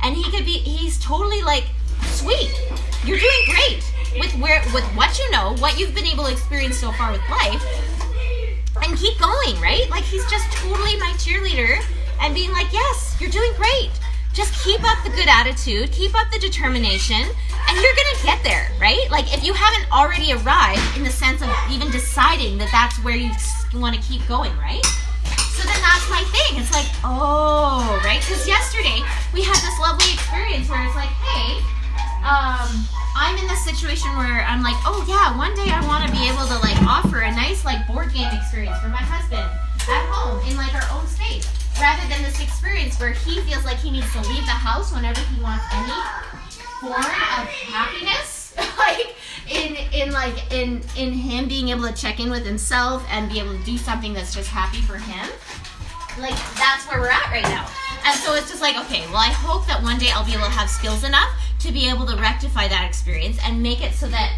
And 0.01 0.15
he 0.15 0.23
could 0.29 0.45
be 0.45 0.59
he's 0.59 0.99
totally 0.99 1.41
like, 1.41 1.65
sweet. 2.05 2.51
You're 3.05 3.19
doing 3.19 3.43
great 3.45 3.83
with 4.19 4.31
where 4.39 4.61
with 4.73 4.85
what 4.95 5.17
you 5.19 5.31
know, 5.31 5.55
what 5.59 5.79
you've 5.79 5.95
been 5.95 6.05
able 6.05 6.25
to 6.25 6.31
experience 6.31 6.77
so 6.77 6.91
far 6.93 7.11
with 7.11 7.21
life. 7.29 7.63
And 8.83 8.97
keep 8.97 9.17
going, 9.19 9.59
right? 9.61 9.89
Like 9.89 10.03
he's 10.03 10.29
just 10.29 10.51
totally 10.51 10.97
my 10.97 11.13
cheerleader 11.17 11.83
and 12.21 12.33
being 12.33 12.51
like, 12.51 12.71
"Yes, 12.73 13.15
you're 13.19 13.31
doing 13.31 13.53
great." 13.55 13.91
just 14.33 14.51
keep 14.63 14.81
up 14.83 14.97
the 15.03 15.11
good 15.11 15.27
attitude, 15.29 15.91
keep 15.91 16.19
up 16.19 16.29
the 16.31 16.39
determination, 16.39 17.21
and 17.21 17.77
you're 17.77 17.95
gonna 17.95 18.23
get 18.23 18.43
there, 18.43 18.71
right? 18.81 19.05
Like 19.11 19.31
if 19.31 19.43
you 19.43 19.53
haven't 19.53 19.91
already 19.93 20.33
arrived 20.33 20.97
in 20.97 21.03
the 21.03 21.11
sense 21.11 21.41
of 21.41 21.49
even 21.71 21.91
deciding 21.91 22.57
that 22.57 22.69
that's 22.71 22.97
where 23.03 23.15
you 23.15 23.29
want 23.75 23.95
to 23.95 24.01
keep 24.01 24.27
going, 24.27 24.51
right? 24.57 24.83
So 25.53 25.61
then 25.69 25.79
that's 25.85 26.09
my 26.09 26.25
thing. 26.33 26.57
It's 26.59 26.73
like, 26.73 26.89
oh, 27.05 28.01
right? 28.03 28.19
Because 28.19 28.47
yesterday 28.47 29.05
we 29.33 29.43
had 29.43 29.61
this 29.61 29.77
lovely 29.79 30.11
experience 30.11 30.67
where 30.67 30.83
it's 30.83 30.95
like, 30.95 31.13
hey, 31.21 31.61
um, 32.23 32.87
I'm 33.15 33.37
in 33.37 33.47
this 33.47 33.63
situation 33.63 34.09
where 34.15 34.47
I'm 34.47 34.63
like, 34.63 34.79
oh 34.87 35.03
yeah, 35.07 35.35
one 35.37 35.53
day 35.55 35.67
I 35.67 35.85
want 35.85 36.07
to 36.07 36.11
be 36.11 36.23
able 36.25 36.47
to 36.47 36.57
like 36.63 36.79
offer 36.87 37.21
a 37.21 37.31
nice 37.31 37.65
like 37.65 37.85
board 37.85 38.13
game 38.13 38.31
experience 38.31 38.79
for 38.79 38.87
my 38.87 39.03
husband 39.03 39.43
at 39.43 40.03
home 40.07 40.39
in 40.47 40.55
like 40.55 40.73
our 40.73 40.87
own 40.97 41.05
space 41.07 41.43
rather 41.79 42.07
than 42.07 42.23
this 42.23 42.39
experience 42.41 42.99
where 42.99 43.11
he 43.11 43.41
feels 43.41 43.65
like 43.65 43.77
he 43.77 43.91
needs 43.91 44.11
to 44.13 44.21
leave 44.21 44.45
the 44.47 44.55
house 44.55 44.93
whenever 44.93 45.19
he 45.19 45.41
wants 45.43 45.65
any 45.75 45.99
form 46.79 47.03
of 47.03 47.47
happiness. 47.69 48.41
Like 48.77 49.15
in 49.49 49.75
in 49.93 50.11
like 50.11 50.51
in 50.51 50.81
in 50.97 51.13
him 51.13 51.47
being 51.47 51.69
able 51.69 51.87
to 51.87 51.93
check 51.93 52.19
in 52.19 52.29
with 52.29 52.45
himself 52.45 53.03
and 53.09 53.31
be 53.31 53.39
able 53.39 53.57
to 53.57 53.63
do 53.63 53.77
something 53.77 54.13
that's 54.13 54.33
just 54.33 54.49
happy 54.49 54.81
for 54.81 54.97
him 54.97 55.27
like 56.19 56.35
that's 56.55 56.85
where 56.89 56.99
we're 56.99 57.09
at 57.09 57.31
right 57.31 57.43
now. 57.43 57.67
And 58.05 58.19
so 58.19 58.35
it's 58.35 58.49
just 58.49 58.61
like 58.61 58.77
okay 58.85 59.07
well 59.07 59.23
i 59.23 59.31
hope 59.31 59.65
that 59.67 59.81
one 59.81 59.97
day 59.97 60.09
i'll 60.13 60.25
be 60.25 60.33
able 60.33 60.43
to 60.43 60.51
have 60.51 60.69
skills 60.69 61.03
enough 61.03 61.29
to 61.59 61.71
be 61.71 61.87
able 61.87 62.05
to 62.05 62.17
rectify 62.17 62.67
that 62.67 62.85
experience 62.85 63.39
and 63.45 63.63
make 63.63 63.81
it 63.81 63.93
so 63.93 64.07
that 64.07 64.35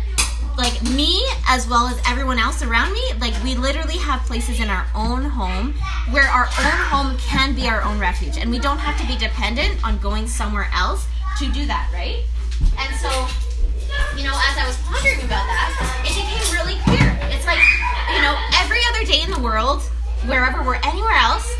like 0.57 0.81
me 0.83 1.25
as 1.47 1.67
well 1.67 1.87
as 1.87 1.99
everyone 2.07 2.39
else 2.39 2.61
around 2.61 2.93
me 2.93 3.01
like 3.19 3.33
we 3.43 3.55
literally 3.55 3.97
have 3.97 4.21
places 4.21 4.59
in 4.59 4.69
our 4.69 4.85
own 4.95 5.23
home 5.23 5.73
where 6.11 6.27
our 6.29 6.45
own 6.45 6.79
home 6.87 7.17
can 7.17 7.53
be 7.53 7.67
our 7.67 7.81
own 7.83 7.99
refuge. 7.99 8.37
And 8.37 8.49
we 8.49 8.59
don't 8.59 8.77
have 8.77 8.99
to 9.01 9.07
be 9.07 9.17
dependent 9.17 9.83
on 9.83 9.97
going 9.97 10.27
somewhere 10.27 10.69
else 10.73 11.07
to 11.39 11.51
do 11.51 11.65
that 11.65 11.89
right? 11.93 12.23
And 12.79 12.95
so 13.01 13.09
you 14.15 14.23
know 14.23 14.33
as 14.33 14.55
i 14.57 14.63
was 14.65 14.77
pondering 14.87 15.19
about 15.19 15.43
that 15.43 15.69
it 16.05 16.15
became 16.15 16.45
really 16.55 16.79
clear. 16.85 17.17
It's 17.35 17.45
like 17.45 17.59
you 18.15 18.21
know 18.21 18.37
every 18.61 18.79
other 18.93 19.03
day 19.03 19.21
in 19.23 19.31
the 19.31 19.39
world 19.39 19.81
wherever 20.29 20.63
we're 20.63 20.79
anywhere 20.83 21.15
else 21.15 21.51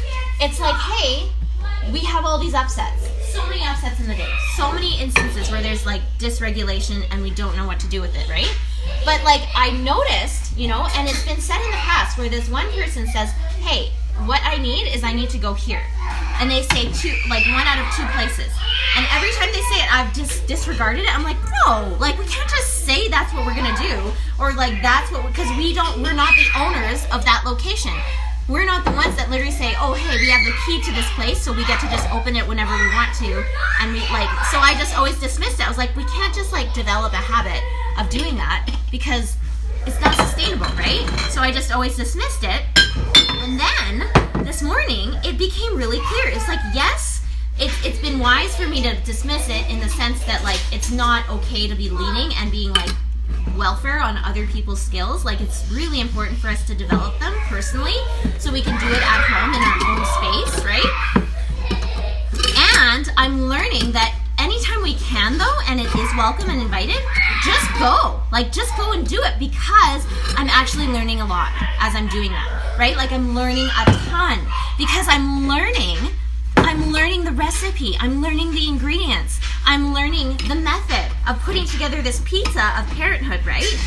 it's 0.42 0.60
like 0.60 0.76
hey 0.76 1.30
we 1.92 2.00
have 2.00 2.26
all 2.26 2.40
these 2.40 2.54
upsets 2.54 3.10
so 3.32 3.46
many 3.48 3.62
upsets 3.66 4.00
in 4.00 4.08
the 4.08 4.16
day 4.16 4.32
so 4.56 4.72
many 4.72 5.00
instances 5.00 5.52
where 5.52 5.62
there's 5.62 5.86
like 5.86 6.02
dysregulation 6.20 7.04
and 7.12 7.22
we 7.22 7.32
don't 7.32 7.56
know 7.56 7.66
what 7.66 7.80
to 7.80 7.88
do 7.88 8.02
with 8.02 8.16
it 8.16 8.30
right 8.30 8.56
but 9.04 9.24
like 9.24 9.42
I 9.56 9.72
noticed, 9.72 10.58
you 10.58 10.68
know, 10.68 10.88
and 10.96 11.08
it's 11.08 11.26
been 11.26 11.40
said 11.40 11.62
in 11.64 11.72
the 11.72 11.78
past 11.78 12.18
where 12.18 12.30
this 12.30 12.50
one 12.50 12.66
person 12.72 13.08
says, 13.08 13.30
"Hey, 13.62 13.92
what 14.26 14.42
I 14.44 14.58
need 14.58 14.88
is 14.94 15.04
I 15.04 15.14
need 15.14 15.30
to 15.32 15.38
go 15.38 15.54
here," 15.54 15.82
and 16.40 16.50
they 16.50 16.64
say 16.64 16.92
two, 16.92 17.14
like 17.30 17.46
one 17.46 17.68
out 17.68 17.80
of 17.80 17.88
two 17.96 18.06
places. 18.14 18.52
And 18.98 19.06
every 19.12 19.32
time 19.34 19.50
they 19.52 19.62
say 19.74 19.84
it, 19.84 19.94
I've 19.94 20.14
just 20.14 20.48
disregarded 20.48 21.04
it. 21.04 21.14
I'm 21.14 21.24
like, 21.24 21.38
no, 21.66 21.96
like 22.00 22.18
we 22.18 22.26
can't 22.26 22.50
just 22.50 22.86
say 22.86 23.08
that's 23.10 23.34
what 23.34 23.46
we're 23.46 23.56
gonna 23.56 23.78
do, 23.78 24.12
or 24.40 24.54
like 24.54 24.82
that's 24.82 25.12
what 25.12 25.26
because 25.28 25.50
we 25.58 25.74
don't, 25.74 26.02
we're 26.02 26.14
not 26.14 26.34
the 26.36 26.48
owners 26.58 27.06
of 27.12 27.26
that 27.26 27.44
location. 27.46 27.94
We're 28.48 28.66
not 28.66 28.86
the 28.86 28.92
ones 28.92 29.16
that 29.16 29.30
literally 29.32 29.52
say, 29.52 29.74
"Oh, 29.80 29.94
hey, 29.94 30.22
we 30.22 30.30
have 30.30 30.46
the 30.46 30.54
key 30.66 30.80
to 30.84 30.92
this 30.94 31.10
place, 31.14 31.42
so 31.42 31.52
we 31.52 31.66
get 31.66 31.80
to 31.80 31.88
just 31.88 32.08
open 32.14 32.36
it 32.36 32.48
whenever 32.48 32.76
we 32.78 32.88
want 32.94 33.14
to." 33.18 33.44
And 33.82 33.92
we 33.92 34.00
like, 34.14 34.30
so 34.52 34.60
I 34.60 34.76
just 34.78 34.96
always 34.96 35.20
dismissed 35.20 35.60
it. 35.60 35.66
I 35.66 35.70
was 35.70 35.80
like, 35.80 35.96
we 35.96 36.06
can't 36.06 36.34
just 36.34 36.52
like 36.52 36.72
develop 36.74 37.14
a 37.14 37.18
habit 37.18 37.62
of 37.98 38.10
doing 38.10 38.36
that 38.36 38.70
because 38.92 39.36
it's 39.88 40.00
not 40.00 40.14
sustainable, 40.16 40.68
right? 40.78 41.06
So 41.30 41.42
I 41.42 41.52
just 41.52 41.72
always 41.72 41.96
dismissed 41.96 42.44
it. 42.44 42.62
And 43.42 43.60
then 43.60 44.44
this 44.46 44.62
morning, 44.62 45.14
it 45.24 45.38
became 45.38 45.76
really 45.76 46.00
clear. 46.00 46.28
It's 46.28 46.48
like, 46.48 46.62
yes, 46.74 47.24
it's, 47.60 47.74
it's 47.86 48.00
been 48.00 48.20
wise 48.20 48.56
for 48.56 48.68
me 48.68 48.82
to 48.84 48.96
dismiss 49.02 49.50
it 49.50 49.70
in 49.70 49.80
the 49.80 49.90
sense 49.90 50.24
that, 50.26 50.44
like, 50.44 50.60
it's 50.72 50.92
not 50.92 51.30
okay 51.30 51.68
to 51.68 51.76
be 51.76 51.90
leaning 51.90 52.36
and 52.38 52.52
being 52.52 52.74
like, 52.74 52.92
welfare 53.58 54.00
on 54.00 54.18
other 54.18 54.46
people's 54.48 54.82
skills. 54.82 55.26
Like 55.26 55.42
it's 55.42 55.70
really 55.72 56.00
important 56.00 56.38
for 56.38 56.48
us 56.50 56.66
to 56.68 56.76
develop 56.76 57.20
them 57.20 57.34
personally 57.48 57.96
so 58.40 58.52
we 58.52 58.62
can 58.62 58.80
do 58.80 58.88
it 58.88 59.02
at 59.02 59.22
home 59.22 59.54
in 59.54 59.62
our 59.62 59.80
own 59.92 60.06
space, 60.20 60.66
right? 60.66 60.92
And 62.86 63.10
I'm 63.18 63.48
learning 63.48 63.92
that 63.94 64.20
anytime 64.40 64.82
we 64.84 64.96
can 64.96 65.38
though 65.38 65.58
and 65.68 65.80
it 65.80 65.88
is 65.96 66.10
welcome 66.18 66.50
and 66.50 66.62
invited 66.62 66.98
just 67.44 67.68
go 67.80 68.20
like 68.32 68.52
just 68.52 68.76
go 68.76 68.92
and 68.92 69.08
do 69.08 69.22
it 69.24 69.34
because 69.40 70.06
i'm 70.36 70.50
actually 70.50 70.88
learning 70.88 71.22
a 71.22 71.26
lot 71.26 71.52
as 71.80 71.96
i'm 71.96 72.08
doing 72.10 72.30
that 72.32 72.76
right 72.78 72.98
like 72.98 73.12
i'm 73.12 73.34
learning 73.34 73.66
a 73.66 73.86
ton 74.10 74.40
because 74.78 75.08
i'm 75.10 75.48
learning 75.48 75.98
i'm 76.76 76.92
learning 76.92 77.24
the 77.24 77.32
recipe 77.32 77.96
i'm 78.02 78.22
learning 78.22 78.52
the 78.52 78.68
ingredients 78.68 79.40
i'm 79.66 79.94
learning 79.94 80.36
the 80.50 80.56
method 80.56 81.10
of 81.26 81.40
putting 81.40 81.66
together 81.66 82.02
this 82.02 82.22
pizza 82.26 82.78
of 82.78 82.86
parenthood 82.88 83.40
right 83.46 83.80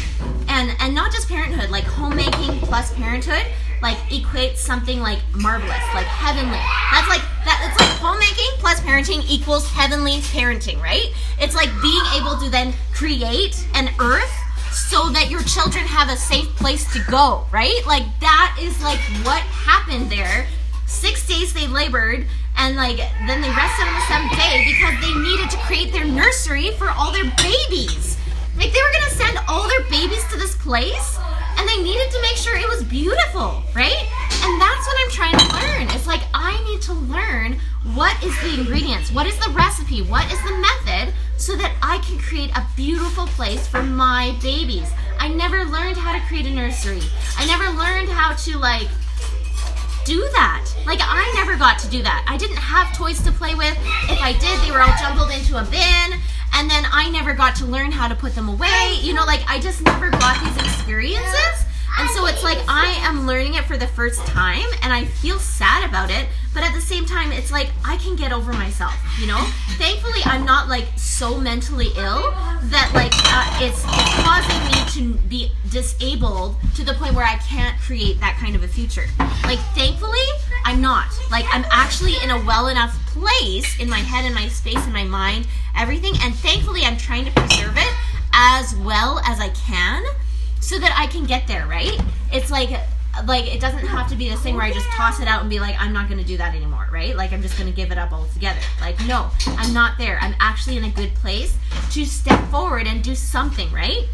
and 0.48 0.70
and 0.80 0.94
not 0.94 1.12
just 1.12 1.28
parenthood 1.28 1.68
like 1.68 1.84
homemaking 1.84 2.58
plus 2.60 2.94
parenthood 2.94 3.44
like 3.82 3.96
equates 4.10 4.56
something 4.56 4.98
like 4.98 5.20
marvelous, 5.34 5.84
like 5.94 6.06
heavenly. 6.06 6.58
That's 6.90 7.08
like 7.08 7.22
that. 7.44 7.70
It's 7.70 7.80
like 7.80 7.94
homemaking 8.00 8.58
plus 8.58 8.80
parenting 8.80 9.24
equals 9.30 9.68
heavenly 9.70 10.18
parenting, 10.18 10.82
right? 10.82 11.12
It's 11.40 11.54
like 11.54 11.70
being 11.80 12.02
able 12.16 12.36
to 12.38 12.50
then 12.50 12.74
create 12.92 13.64
an 13.74 13.90
earth 14.00 14.32
so 14.72 15.10
that 15.10 15.30
your 15.30 15.42
children 15.42 15.84
have 15.84 16.08
a 16.08 16.16
safe 16.16 16.48
place 16.56 16.92
to 16.92 17.00
go, 17.08 17.46
right? 17.52 17.80
Like 17.86 18.02
that 18.18 18.58
is 18.60 18.82
like 18.82 18.98
what 19.24 19.42
happened 19.42 20.10
there. 20.10 20.48
Six 20.86 21.26
days 21.28 21.52
they 21.52 21.66
labored 21.66 22.26
and 22.58 22.76
like 22.76 22.98
then 23.26 23.40
they 23.40 23.50
rested 23.50 23.86
on 23.86 23.94
the 23.94 24.06
seventh 24.06 24.36
day 24.36 24.66
because 24.66 24.94
they 25.00 25.14
needed 25.14 25.48
to 25.50 25.56
create 25.58 25.92
their 25.92 26.04
nursery 26.04 26.72
for 26.72 26.90
all 26.90 27.12
their 27.12 27.30
babies. 27.38 28.18
Like 28.56 28.72
they 28.72 28.82
were 28.82 28.92
gonna 28.92 29.10
send 29.10 29.38
all 29.48 29.68
their 29.68 29.82
babies 29.88 30.26
to 30.30 30.36
this 30.36 30.56
place 30.56 31.18
and 31.56 31.68
they 31.68 31.82
needed 31.82 32.10
to 32.10 32.22
make 32.22 32.36
sure 32.36 32.56
it 32.56 32.68
was 32.68 32.84
beautiful, 32.84 33.62
right? 33.74 34.02
And 34.42 34.60
that's 34.60 34.86
what 34.86 34.96
I'm 34.98 35.10
trying 35.10 35.38
to 35.38 35.54
learn. 35.54 35.96
It's 35.96 36.06
like 36.06 36.22
I 36.34 36.62
need 36.64 36.82
to 36.82 36.92
learn 36.92 37.58
what 37.94 38.22
is 38.22 38.38
the 38.42 38.60
ingredients, 38.60 39.12
what 39.12 39.26
is 39.26 39.38
the 39.38 39.50
recipe, 39.50 40.02
what 40.02 40.30
is 40.32 40.38
the 40.42 40.54
method 40.54 41.14
so 41.36 41.56
that 41.56 41.74
I 41.82 41.98
can 41.98 42.18
create 42.18 42.50
a 42.56 42.66
beautiful 42.76 43.26
place 43.26 43.66
for 43.66 43.82
my 43.82 44.36
babies. 44.42 44.90
I 45.18 45.28
never 45.28 45.64
learned 45.64 45.96
how 45.96 46.12
to 46.12 46.20
create 46.26 46.46
a 46.46 46.50
nursery. 46.50 47.02
I 47.36 47.46
never 47.46 47.70
learned 47.76 48.08
how 48.08 48.34
to 48.34 48.58
like 48.58 48.88
do 50.08 50.20
that. 50.32 50.64
Like 50.86 51.00
I 51.02 51.30
never 51.36 51.58
got 51.58 51.78
to 51.80 51.88
do 51.90 52.02
that. 52.02 52.24
I 52.26 52.38
didn't 52.38 52.56
have 52.56 52.96
toys 52.96 53.20
to 53.24 53.30
play 53.30 53.54
with. 53.54 53.76
If 54.08 54.18
I 54.24 54.32
did, 54.40 54.56
they 54.64 54.72
were 54.72 54.80
all 54.80 54.96
jumbled 54.96 55.30
into 55.30 55.60
a 55.60 55.64
bin 55.68 56.16
and 56.56 56.64
then 56.70 56.88
I 56.90 57.10
never 57.12 57.34
got 57.34 57.54
to 57.56 57.66
learn 57.66 57.92
how 57.92 58.08
to 58.08 58.14
put 58.14 58.34
them 58.34 58.48
away. 58.48 58.96
You 59.02 59.12
know, 59.12 59.26
like 59.26 59.44
I 59.46 59.60
just 59.60 59.82
never 59.82 60.08
got 60.08 60.42
these 60.42 60.56
experiences. 60.64 61.67
And 61.98 62.08
so 62.10 62.26
it's 62.26 62.44
like 62.44 62.58
I 62.68 62.96
am 63.02 63.26
learning 63.26 63.54
it 63.54 63.64
for 63.64 63.76
the 63.76 63.88
first 63.88 64.24
time 64.24 64.64
and 64.82 64.92
I 64.92 65.04
feel 65.04 65.40
sad 65.40 65.88
about 65.88 66.10
it, 66.10 66.28
but 66.54 66.62
at 66.62 66.72
the 66.72 66.80
same 66.80 67.04
time 67.04 67.32
it's 67.32 67.50
like 67.50 67.70
I 67.84 67.96
can 67.96 68.14
get 68.14 68.32
over 68.32 68.52
myself, 68.52 68.94
you 69.20 69.26
know? 69.26 69.44
Thankfully 69.78 70.20
I'm 70.24 70.44
not 70.44 70.68
like 70.68 70.86
so 70.96 71.36
mentally 71.38 71.88
ill 71.96 72.30
that 72.70 72.92
like 72.94 73.10
uh, 73.34 73.66
it's, 73.66 73.82
it's 73.84 74.14
causing 74.22 74.64
me 74.70 74.78
to 74.92 75.20
be 75.28 75.50
disabled 75.70 76.54
to 76.76 76.84
the 76.84 76.94
point 76.94 77.14
where 77.14 77.26
I 77.26 77.36
can't 77.38 77.76
create 77.80 78.20
that 78.20 78.36
kind 78.40 78.54
of 78.54 78.62
a 78.62 78.68
future. 78.68 79.06
Like 79.42 79.58
thankfully 79.74 80.26
I'm 80.64 80.80
not. 80.80 81.08
Like 81.32 81.46
I'm 81.50 81.64
actually 81.72 82.14
in 82.22 82.30
a 82.30 82.38
well 82.44 82.68
enough 82.68 82.94
place 83.06 83.78
in 83.80 83.90
my 83.90 83.98
head 83.98 84.24
and 84.24 84.36
my 84.36 84.46
space 84.46 84.84
and 84.84 84.92
my 84.92 85.04
mind, 85.04 85.48
everything 85.76 86.14
and 86.22 86.32
thankfully 86.32 86.82
I'm 86.84 86.96
trying 86.96 87.24
to 87.24 87.32
preserve 87.32 87.76
it 87.76 87.92
as 88.32 88.76
well 88.76 89.18
as 89.26 89.40
I 89.40 89.48
can 89.48 90.04
so 90.60 90.78
that 90.78 90.94
I 90.98 91.06
can 91.06 91.24
get 91.24 91.46
there, 91.46 91.66
right? 91.66 91.98
It's 92.32 92.50
like 92.50 92.70
like 93.26 93.52
it 93.52 93.60
doesn't 93.60 93.86
have 93.86 94.08
to 94.10 94.16
be 94.16 94.28
this 94.28 94.40
thing 94.40 94.54
where 94.54 94.64
I 94.64 94.72
just 94.72 94.86
toss 94.90 95.20
it 95.20 95.26
out 95.26 95.40
and 95.40 95.50
be 95.50 95.60
like, 95.60 95.74
I'm 95.78 95.92
not 95.92 96.08
gonna 96.08 96.24
do 96.24 96.36
that 96.36 96.54
anymore, 96.54 96.88
right? 96.92 97.16
Like 97.16 97.32
I'm 97.32 97.42
just 97.42 97.58
gonna 97.58 97.72
give 97.72 97.90
it 97.90 97.98
up 97.98 98.12
altogether. 98.12 98.60
Like, 98.80 98.98
no, 99.06 99.30
I'm 99.46 99.72
not 99.72 99.98
there. 99.98 100.18
I'm 100.20 100.34
actually 100.40 100.76
in 100.76 100.84
a 100.84 100.90
good 100.90 101.14
place 101.14 101.56
to 101.92 102.04
step 102.04 102.42
forward 102.50 102.86
and 102.86 103.02
do 103.02 103.14
something, 103.14 103.70
right? 103.72 104.06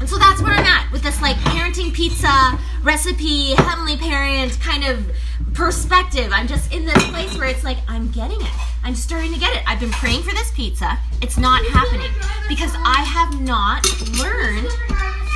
And 0.00 0.08
so 0.08 0.18
that's 0.18 0.42
where 0.42 0.52
I'm 0.52 0.64
at 0.64 0.90
with 0.90 1.02
this 1.02 1.20
like 1.22 1.36
parenting 1.36 1.92
pizza 1.92 2.58
recipe, 2.82 3.54
heavenly 3.54 3.96
parent 3.96 4.58
kind 4.60 4.84
of 4.84 5.10
perspective. 5.54 6.30
I'm 6.32 6.46
just 6.46 6.72
in 6.72 6.84
this 6.84 7.04
place 7.10 7.36
where 7.38 7.48
it's 7.48 7.64
like, 7.64 7.78
I'm 7.88 8.10
getting 8.10 8.40
it. 8.40 8.52
I'm 8.84 8.96
starting 8.96 9.32
to 9.32 9.38
get 9.38 9.54
it. 9.54 9.62
I've 9.66 9.78
been 9.78 9.92
praying 9.92 10.22
for 10.22 10.34
this 10.34 10.50
pizza. 10.50 10.98
It's 11.20 11.38
not 11.38 11.64
happening 11.66 12.10
because 12.48 12.74
I 12.78 13.02
have 13.04 13.40
not 13.40 13.86
learned 14.18 14.68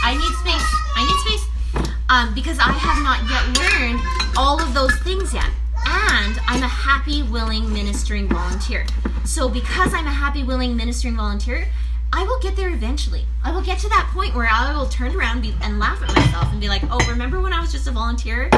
I 0.06 0.14
need 0.14 0.34
space. 0.38 0.70
I 0.94 1.02
need 1.02 1.18
space. 1.26 1.90
Um, 2.08 2.32
because 2.32 2.60
I 2.60 2.70
have 2.70 3.02
not 3.02 3.18
yet 3.28 3.42
learned 3.58 4.00
all 4.36 4.62
of 4.62 4.72
those 4.72 4.94
things 5.00 5.34
yet. 5.34 5.50
And 5.84 6.38
I'm 6.46 6.62
a 6.62 6.68
happy, 6.68 7.24
willing 7.24 7.72
ministering 7.72 8.28
volunteer. 8.28 8.86
So 9.24 9.48
because 9.48 9.92
I'm 9.92 10.06
a 10.06 10.12
happy, 10.12 10.44
willing 10.44 10.76
ministering 10.76 11.16
volunteer, 11.16 11.66
I 12.12 12.22
will 12.22 12.38
get 12.38 12.54
there 12.54 12.70
eventually. 12.70 13.26
I 13.42 13.50
will 13.50 13.62
get 13.62 13.80
to 13.80 13.88
that 13.88 14.08
point 14.14 14.36
where 14.36 14.48
I 14.48 14.72
will 14.76 14.86
turn 14.86 15.16
around 15.16 15.42
be, 15.42 15.56
and 15.60 15.80
laugh 15.80 16.00
at 16.00 16.14
myself 16.14 16.52
and 16.52 16.60
be 16.60 16.68
like, 16.68 16.82
oh, 16.88 17.04
remember 17.10 17.40
when 17.40 17.52
I 17.52 17.60
was 17.60 17.72
just 17.72 17.88
a 17.88 17.90
volunteer 17.90 18.48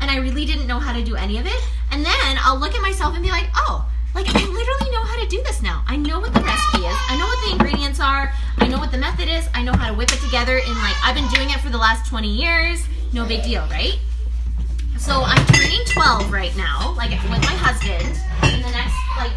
and 0.00 0.10
I 0.10 0.16
really 0.16 0.44
didn't 0.44 0.66
know 0.66 0.80
how 0.80 0.92
to 0.92 1.04
do 1.04 1.14
any 1.14 1.38
of 1.38 1.46
it? 1.46 1.64
And 1.92 2.04
then 2.04 2.36
I'll 2.40 2.58
look 2.58 2.74
at 2.74 2.82
myself 2.82 3.14
and 3.14 3.22
be 3.22 3.30
like, 3.30 3.46
oh, 3.54 3.88
like 4.16 4.34
I 4.34 4.46
literally 4.48 4.90
know 4.92 5.04
how 5.04 5.20
to 5.20 5.28
do 5.28 5.42
this 5.42 5.60
now. 5.60 5.84
I 5.86 5.96
know 5.96 6.18
what 6.18 6.32
the 6.32 6.40
recipe 6.40 6.78
is. 6.78 6.96
I 7.10 7.18
know 7.18 7.26
what 7.26 7.38
the 7.44 7.52
ingredients 7.52 8.00
are. 8.00 8.32
I 8.56 8.66
know 8.66 8.78
what 8.78 8.90
the 8.90 8.96
method 8.96 9.28
is. 9.28 9.46
I 9.52 9.62
know 9.62 9.72
how 9.74 9.88
to 9.88 9.94
whip 9.94 10.10
it 10.10 10.18
together 10.20 10.56
And, 10.56 10.74
like 10.78 10.96
I've 11.04 11.14
been 11.14 11.28
doing 11.28 11.50
it 11.50 11.60
for 11.60 11.68
the 11.68 11.76
last 11.76 12.08
20 12.08 12.26
years. 12.26 12.82
No 13.12 13.26
big 13.26 13.42
deal, 13.42 13.60
right? 13.68 13.98
So 14.96 15.20
I'm 15.22 15.44
turning 15.48 15.84
12 15.84 16.32
right 16.32 16.56
now, 16.56 16.94
like 16.96 17.10
with 17.10 17.44
my 17.44 17.56
husband 17.60 18.08
in 18.54 18.62
the 18.62 18.72
next 18.72 18.96
like 19.18 19.36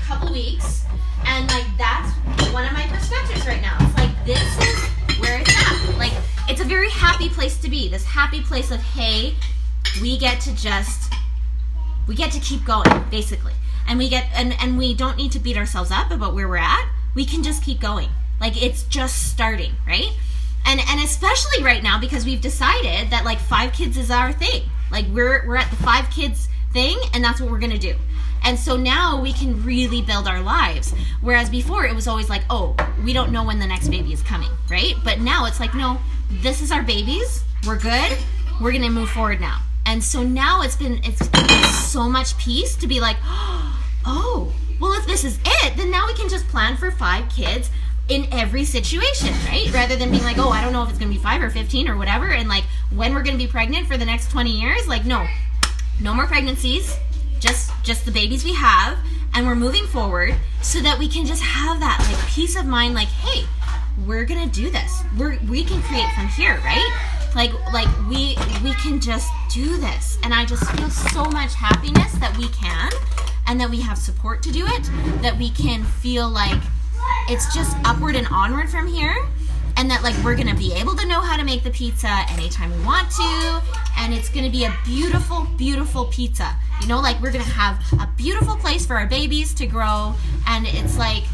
couple 0.00 0.32
weeks. 0.32 0.86
And 1.26 1.46
like 1.50 1.66
that's 1.76 2.10
one 2.50 2.64
of 2.64 2.72
my 2.72 2.86
perspectives 2.88 3.46
right 3.46 3.60
now. 3.60 3.76
It's 3.80 3.98
like 3.98 4.24
this 4.24 4.40
is 4.40 5.20
where 5.20 5.38
it's 5.38 5.52
at. 5.52 5.98
Like 5.98 6.14
it's 6.48 6.62
a 6.62 6.64
very 6.64 6.88
happy 6.88 7.28
place 7.28 7.58
to 7.58 7.68
be. 7.68 7.90
This 7.90 8.06
happy 8.06 8.40
place 8.40 8.70
of 8.70 8.80
hey, 8.80 9.34
we 10.00 10.16
get 10.16 10.40
to 10.40 10.56
just 10.56 11.12
we 12.08 12.14
get 12.14 12.32
to 12.32 12.40
keep 12.40 12.64
going, 12.64 12.88
basically 13.10 13.52
and 13.86 13.98
we 13.98 14.08
get 14.08 14.26
and 14.34 14.54
and 14.60 14.78
we 14.78 14.94
don't 14.94 15.16
need 15.16 15.32
to 15.32 15.38
beat 15.38 15.56
ourselves 15.56 15.90
up 15.90 16.10
about 16.10 16.34
where 16.34 16.48
we're 16.48 16.56
at. 16.56 16.88
We 17.14 17.24
can 17.24 17.42
just 17.42 17.62
keep 17.62 17.80
going. 17.80 18.08
Like 18.40 18.60
it's 18.60 18.82
just 18.84 19.30
starting 19.30 19.72
right? 19.86 20.12
And 20.66 20.80
and 20.88 21.02
especially 21.02 21.62
right 21.62 21.82
now 21.82 22.00
because 22.00 22.24
we've 22.24 22.40
decided 22.40 23.10
that 23.10 23.24
like 23.24 23.38
five 23.38 23.72
kids 23.72 23.96
is 23.96 24.10
our 24.10 24.32
thing. 24.32 24.62
Like 24.90 25.06
we're 25.12 25.46
we're 25.46 25.56
at 25.56 25.70
the 25.70 25.76
five 25.76 26.10
kids 26.10 26.48
thing 26.72 26.98
and 27.12 27.22
that's 27.22 27.40
what 27.40 27.50
we're 27.50 27.58
gonna 27.58 27.78
do. 27.78 27.94
And 28.42 28.58
so 28.58 28.76
now 28.76 29.20
we 29.20 29.32
can 29.32 29.64
really 29.64 30.02
build 30.02 30.28
our 30.28 30.40
lives. 30.40 30.92
Whereas 31.22 31.48
before 31.48 31.86
it 31.86 31.94
was 31.94 32.06
always 32.06 32.28
like 32.28 32.42
oh 32.50 32.76
we 33.04 33.12
don't 33.12 33.32
know 33.32 33.44
when 33.44 33.58
the 33.58 33.66
next 33.66 33.88
baby 33.88 34.12
is 34.12 34.22
coming 34.22 34.50
right? 34.70 34.94
But 35.04 35.20
now 35.20 35.46
it's 35.46 35.60
like 35.60 35.74
no 35.74 35.98
this 36.30 36.60
is 36.60 36.72
our 36.72 36.82
babies. 36.82 37.44
We're 37.66 37.78
good. 37.78 38.16
We're 38.60 38.72
gonna 38.72 38.90
move 38.90 39.10
forward 39.10 39.40
now. 39.40 39.60
And 39.86 40.02
so 40.02 40.22
now 40.22 40.62
it's 40.62 40.76
been 40.76 41.00
it's 41.04 41.28
so 41.90 42.08
much 42.08 42.36
peace 42.38 42.74
to 42.76 42.86
be 42.86 43.00
like 43.00 43.16
oh, 43.24 43.73
oh, 44.06 44.52
well, 44.80 44.92
if 44.94 45.06
this 45.06 45.24
is 45.24 45.38
it, 45.44 45.76
then 45.76 45.90
now 45.90 46.06
we 46.06 46.14
can 46.14 46.28
just 46.28 46.46
plan 46.48 46.76
for 46.76 46.90
five 46.90 47.28
kids 47.30 47.70
in 48.08 48.26
every 48.32 48.64
situation, 48.64 49.32
right? 49.46 49.72
Rather 49.72 49.96
than 49.96 50.10
being 50.10 50.24
like, 50.24 50.38
oh, 50.38 50.50
I 50.50 50.62
don't 50.62 50.72
know 50.72 50.82
if 50.82 50.90
it's 50.90 50.98
gonna 50.98 51.10
be 51.10 51.18
five 51.18 51.42
or 51.42 51.50
15 51.50 51.88
or 51.88 51.96
whatever, 51.96 52.28
and 52.28 52.48
like 52.48 52.64
when 52.94 53.14
we're 53.14 53.22
gonna 53.22 53.38
be 53.38 53.46
pregnant 53.46 53.86
for 53.86 53.96
the 53.96 54.04
next 54.04 54.30
20 54.30 54.50
years. 54.50 54.86
Like, 54.86 55.04
no, 55.04 55.26
no 56.00 56.12
more 56.12 56.26
pregnancies, 56.26 56.96
just 57.40 57.70
just 57.82 58.04
the 58.04 58.12
babies 58.12 58.44
we 58.44 58.54
have, 58.54 58.98
and 59.34 59.46
we're 59.46 59.54
moving 59.54 59.86
forward 59.86 60.34
so 60.60 60.80
that 60.80 60.98
we 60.98 61.08
can 61.08 61.24
just 61.24 61.42
have 61.42 61.80
that 61.80 61.98
like 62.10 62.30
peace 62.30 62.56
of 62.56 62.66
mind, 62.66 62.94
like, 62.94 63.08
hey, 63.08 63.46
we're 64.06 64.24
gonna 64.24 64.46
do 64.46 64.70
this. 64.70 65.02
We're 65.16 65.38
we 65.48 65.64
can 65.64 65.82
create 65.82 66.10
from 66.14 66.28
here, 66.28 66.58
right? 66.64 66.90
Like 67.34 67.52
like 67.72 67.88
we 68.08 68.36
we 68.62 68.74
can 68.74 69.00
just 69.00 69.30
do 69.50 69.78
this. 69.78 70.18
And 70.22 70.34
I 70.34 70.44
just 70.44 70.68
feel 70.72 70.90
so 70.90 71.24
much 71.24 71.54
happiness 71.54 72.12
that 72.14 72.36
we 72.36 72.48
can 72.48 72.90
and 73.46 73.60
that 73.60 73.70
we 73.70 73.80
have 73.80 73.98
support 73.98 74.42
to 74.42 74.52
do 74.52 74.64
it, 74.66 74.90
that 75.22 75.36
we 75.38 75.50
can 75.50 75.84
feel 75.84 76.28
like 76.28 76.60
it's 77.28 77.52
just 77.54 77.76
upward 77.84 78.16
and 78.16 78.26
onward 78.28 78.68
from 78.68 78.86
here 78.86 79.16
and 79.76 79.90
that 79.90 80.02
like 80.02 80.14
we're 80.24 80.36
gonna 80.36 80.54
be 80.54 80.72
able 80.72 80.94
to 80.94 81.06
know 81.06 81.20
how 81.20 81.36
to 81.36 81.44
make 81.44 81.62
the 81.62 81.70
pizza 81.70 82.24
anytime 82.30 82.70
we 82.76 82.84
want 82.84 83.10
to 83.10 83.62
and 83.98 84.14
it's 84.14 84.28
gonna 84.28 84.50
be 84.50 84.64
a 84.64 84.74
beautiful 84.84 85.46
beautiful 85.56 86.06
pizza. 86.06 86.54
You 86.80 86.88
know 86.88 87.00
like 87.00 87.20
we're 87.20 87.32
gonna 87.32 87.44
have 87.44 87.80
a 87.94 88.08
beautiful 88.16 88.56
place 88.56 88.86
for 88.86 88.96
our 88.96 89.06
babies 89.06 89.54
to 89.54 89.66
grow 89.66 90.14
and 90.46 90.66
it's 90.66 90.96
like 90.96 91.24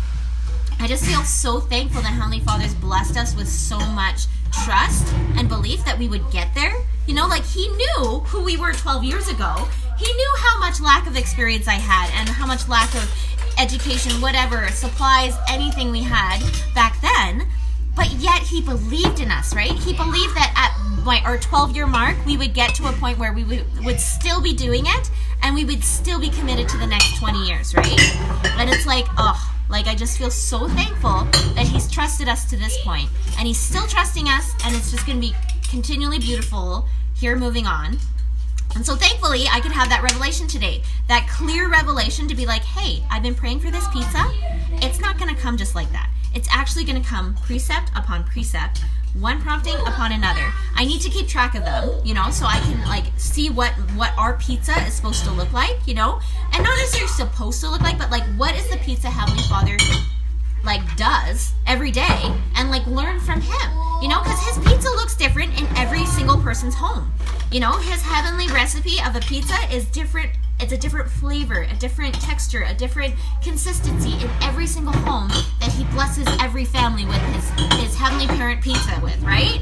i 0.78 0.86
just 0.86 1.04
feel 1.04 1.22
so 1.22 1.60
thankful 1.60 2.00
that 2.02 2.08
heavenly 2.08 2.40
father's 2.40 2.74
blessed 2.74 3.16
us 3.16 3.36
with 3.36 3.48
so 3.48 3.78
much 3.78 4.26
trust 4.64 5.12
and 5.36 5.48
belief 5.48 5.84
that 5.84 5.98
we 5.98 6.08
would 6.08 6.28
get 6.30 6.52
there. 6.54 6.74
You 7.06 7.14
know 7.14 7.26
like 7.26 7.44
he 7.44 7.68
knew 7.68 8.20
who 8.26 8.42
we 8.42 8.56
were 8.56 8.72
12 8.72 9.04
years 9.04 9.28
ago 9.28 9.68
he 10.00 10.10
knew 10.12 10.34
how 10.38 10.58
much 10.58 10.80
lack 10.80 11.06
of 11.06 11.16
experience 11.16 11.68
I 11.68 11.74
had 11.74 12.10
and 12.18 12.28
how 12.28 12.46
much 12.46 12.66
lack 12.68 12.94
of 12.94 13.06
education, 13.58 14.20
whatever, 14.22 14.66
supplies, 14.68 15.36
anything 15.50 15.90
we 15.90 16.02
had 16.02 16.40
back 16.74 16.98
then. 17.02 17.46
But 17.94 18.10
yet 18.12 18.40
he 18.40 18.62
believed 18.62 19.20
in 19.20 19.30
us, 19.30 19.54
right? 19.54 19.72
He 19.72 19.92
believed 19.92 20.34
that 20.36 20.52
at 20.56 21.04
my, 21.04 21.20
our 21.24 21.36
12 21.36 21.76
year 21.76 21.86
mark, 21.86 22.16
we 22.24 22.38
would 22.38 22.54
get 22.54 22.74
to 22.76 22.88
a 22.88 22.92
point 22.92 23.18
where 23.18 23.34
we 23.34 23.44
would, 23.44 23.66
would 23.84 24.00
still 24.00 24.40
be 24.40 24.54
doing 24.54 24.84
it 24.86 25.10
and 25.42 25.54
we 25.54 25.64
would 25.66 25.84
still 25.84 26.18
be 26.18 26.30
committed 26.30 26.68
to 26.70 26.78
the 26.78 26.86
next 26.86 27.18
20 27.18 27.46
years, 27.46 27.74
right? 27.74 28.00
And 28.58 28.70
it's 28.70 28.86
like, 28.86 29.06
oh, 29.18 29.38
like 29.68 29.86
I 29.86 29.94
just 29.94 30.16
feel 30.16 30.30
so 30.30 30.66
thankful 30.68 31.24
that 31.54 31.66
he's 31.66 31.90
trusted 31.90 32.26
us 32.26 32.48
to 32.50 32.56
this 32.56 32.76
point 32.84 33.08
and 33.38 33.46
he's 33.46 33.58
still 33.58 33.86
trusting 33.86 34.28
us 34.28 34.52
and 34.64 34.74
it's 34.74 34.90
just 34.90 35.06
going 35.06 35.20
to 35.20 35.28
be 35.28 35.34
continually 35.68 36.18
beautiful 36.18 36.86
here 37.14 37.36
moving 37.36 37.66
on. 37.66 37.98
And 38.74 38.86
so 38.86 38.94
thankfully, 38.96 39.46
I 39.50 39.60
could 39.60 39.72
have 39.72 39.88
that 39.88 40.02
revelation 40.02 40.46
today. 40.46 40.82
That 41.08 41.28
clear 41.28 41.68
revelation 41.68 42.28
to 42.28 42.34
be 42.34 42.46
like, 42.46 42.62
hey, 42.62 43.02
I've 43.10 43.22
been 43.22 43.34
praying 43.34 43.60
for 43.60 43.70
this 43.70 43.86
pizza. 43.88 44.24
It's 44.82 45.00
not 45.00 45.18
going 45.18 45.34
to 45.34 45.40
come 45.40 45.56
just 45.56 45.74
like 45.74 45.90
that. 45.92 46.10
It's 46.34 46.48
actually 46.50 46.84
going 46.84 47.00
to 47.02 47.06
come 47.08 47.34
precept 47.42 47.90
upon 47.96 48.24
precept, 48.24 48.82
one 49.14 49.40
prompting 49.42 49.74
upon 49.74 50.12
another. 50.12 50.52
I 50.76 50.84
need 50.84 51.00
to 51.00 51.10
keep 51.10 51.26
track 51.26 51.56
of 51.56 51.64
them, 51.64 52.00
you 52.04 52.14
know, 52.14 52.30
so 52.30 52.46
I 52.46 52.58
can 52.60 52.86
like 52.86 53.06
see 53.16 53.50
what 53.50 53.72
what 53.96 54.12
our 54.16 54.36
pizza 54.36 54.72
is 54.86 54.94
supposed 54.94 55.24
to 55.24 55.32
look 55.32 55.52
like, 55.52 55.76
you 55.86 55.94
know, 55.94 56.20
and 56.52 56.62
not 56.62 56.76
necessarily 56.78 57.08
supposed 57.08 57.60
to 57.62 57.70
look 57.70 57.80
like, 57.80 57.98
but 57.98 58.10
like 58.10 58.24
what 58.36 58.54
is 58.54 58.68
the 58.68 58.76
pizza 58.76 59.10
Heavenly 59.10 59.42
Father 59.44 59.76
like 60.64 60.96
does 60.96 61.52
every 61.66 61.90
day, 61.90 62.32
and 62.56 62.70
like 62.70 62.86
learn 62.86 63.20
from 63.20 63.40
Him, 63.40 63.70
you 64.02 64.08
know, 64.08 64.20
because 64.22 64.40
His 64.46 64.58
pizza 64.64 64.88
looks 64.90 65.16
different 65.16 65.58
in 65.60 65.66
every 65.76 66.04
single 66.06 66.38
person's 66.38 66.74
home. 66.74 67.12
You 67.50 67.58
know, 67.58 67.72
his 67.78 68.00
heavenly 68.00 68.46
recipe 68.46 69.02
of 69.04 69.16
a 69.16 69.20
pizza 69.20 69.56
is 69.72 69.84
different. 69.86 70.30
It's 70.60 70.72
a 70.72 70.78
different 70.78 71.10
flavor, 71.10 71.62
a 71.62 71.74
different 71.76 72.14
texture, 72.14 72.62
a 72.62 72.74
different 72.74 73.14
consistency 73.42 74.12
in 74.12 74.30
every 74.40 74.68
single 74.68 74.92
home 74.92 75.28
that 75.58 75.72
he 75.72 75.82
blesses 75.86 76.28
every 76.40 76.64
family 76.64 77.06
with 77.06 77.20
his 77.34 77.50
his 77.80 77.96
heavenly 77.96 78.28
parent 78.28 78.62
pizza 78.62 79.00
with, 79.02 79.20
right? 79.22 79.58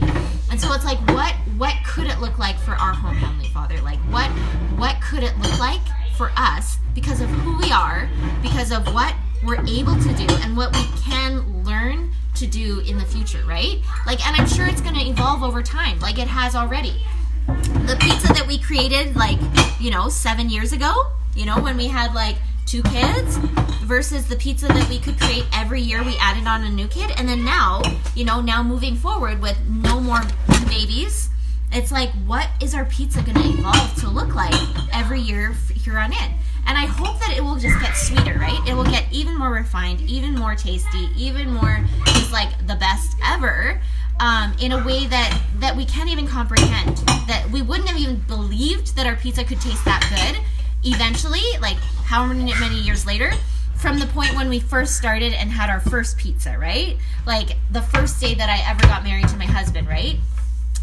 And 0.50 0.60
so 0.60 0.70
it's 0.74 0.84
like, 0.84 0.98
what 1.08 1.34
what 1.56 1.74
could 1.86 2.08
it 2.08 2.20
look 2.20 2.38
like 2.38 2.58
for 2.58 2.72
our 2.72 2.92
home, 2.92 3.14
Heavenly 3.14 3.48
Father? 3.48 3.80
Like, 3.80 3.98
what 4.10 4.28
what 4.76 5.00
could 5.00 5.22
it 5.22 5.38
look 5.38 5.58
like 5.58 5.80
for 6.14 6.30
us 6.36 6.76
because 6.94 7.22
of 7.22 7.30
who 7.30 7.56
we 7.56 7.72
are, 7.72 8.06
because 8.42 8.70
of 8.70 8.92
what 8.92 9.14
we're 9.44 9.64
able 9.66 9.94
to 9.96 10.12
do, 10.14 10.26
and 10.42 10.56
what 10.56 10.74
we 10.74 10.84
can 11.02 11.64
learn 11.64 12.12
to 12.36 12.46
do 12.46 12.80
in 12.80 12.98
the 12.98 13.04
future, 13.04 13.42
right? 13.46 13.78
Like, 14.06 14.26
and 14.26 14.36
I'm 14.36 14.46
sure 14.46 14.66
it's 14.66 14.80
going 14.80 14.94
to 14.94 15.04
evolve 15.04 15.42
over 15.42 15.62
time, 15.62 15.98
like 16.00 16.18
it 16.18 16.28
has 16.28 16.54
already 16.54 17.02
the 17.48 17.96
pizza 18.00 18.32
that 18.34 18.46
we 18.46 18.58
created 18.58 19.16
like 19.16 19.38
you 19.80 19.90
know 19.90 20.08
seven 20.10 20.50
years 20.50 20.72
ago 20.74 20.92
you 21.34 21.46
know 21.46 21.58
when 21.58 21.76
we 21.78 21.86
had 21.86 22.12
like 22.12 22.36
two 22.66 22.82
kids 22.82 23.38
versus 23.84 24.28
the 24.28 24.36
pizza 24.36 24.68
that 24.68 24.86
we 24.90 24.98
could 24.98 25.18
create 25.18 25.46
every 25.54 25.80
year 25.80 26.02
we 26.02 26.16
added 26.18 26.46
on 26.46 26.62
a 26.64 26.68
new 26.68 26.86
kid 26.88 27.10
and 27.16 27.26
then 27.26 27.42
now 27.44 27.80
you 28.14 28.24
know 28.24 28.42
now 28.42 28.62
moving 28.62 28.94
forward 28.94 29.40
with 29.40 29.58
no 29.66 29.98
more 29.98 30.20
babies 30.68 31.30
it's 31.72 31.90
like 31.90 32.10
what 32.26 32.48
is 32.60 32.74
our 32.74 32.84
pizza 32.84 33.22
going 33.22 33.34
to 33.34 33.48
evolve 33.58 33.94
to 33.98 34.08
look 34.08 34.34
like 34.34 34.54
every 34.92 35.20
year 35.20 35.52
here 35.74 35.98
on 35.98 36.12
in 36.12 36.32
and 36.68 36.78
i 36.78 36.86
hope 36.86 37.18
that 37.18 37.36
it 37.36 37.42
will 37.42 37.56
just 37.56 37.80
get 37.80 37.94
sweeter 37.94 38.38
right? 38.38 38.60
It 38.68 38.74
will 38.74 38.84
get 38.84 39.06
even 39.10 39.36
more 39.36 39.50
refined 39.50 40.00
even 40.02 40.34
more 40.34 40.54
tasty 40.54 41.08
even 41.16 41.52
more 41.52 41.84
just 42.06 42.32
like 42.32 42.50
the 42.66 42.76
best 42.76 43.16
ever 43.24 43.80
um, 44.20 44.52
in 44.60 44.72
a 44.72 44.84
way 44.84 45.06
that 45.06 45.40
that 45.60 45.76
we 45.76 45.84
can't 45.84 46.08
even 46.08 46.26
comprehend. 46.26 46.96
That 47.28 47.48
we 47.52 47.62
wouldn't 47.62 47.88
have 47.88 47.98
even 47.98 48.16
believed 48.20 48.96
that 48.96 49.06
our 49.06 49.16
pizza 49.16 49.44
could 49.44 49.60
taste 49.60 49.84
that 49.84 50.02
good 50.10 50.42
eventually 50.84 51.42
like 51.60 51.76
how 52.04 52.24
many 52.24 52.52
many 52.60 52.80
years 52.80 53.04
later 53.04 53.32
from 53.74 53.98
the 53.98 54.06
point 54.06 54.34
when 54.34 54.48
we 54.48 54.60
first 54.60 54.96
started 54.96 55.32
and 55.32 55.50
had 55.50 55.68
our 55.70 55.80
first 55.80 56.16
pizza 56.16 56.56
right? 56.58 56.96
Like 57.26 57.56
the 57.70 57.82
first 57.82 58.20
day 58.20 58.34
that 58.34 58.48
i 58.48 58.70
ever 58.70 58.82
got 58.82 59.02
married 59.04 59.28
to 59.28 59.36
my 59.36 59.46
husband 59.46 59.88
right 59.88 60.16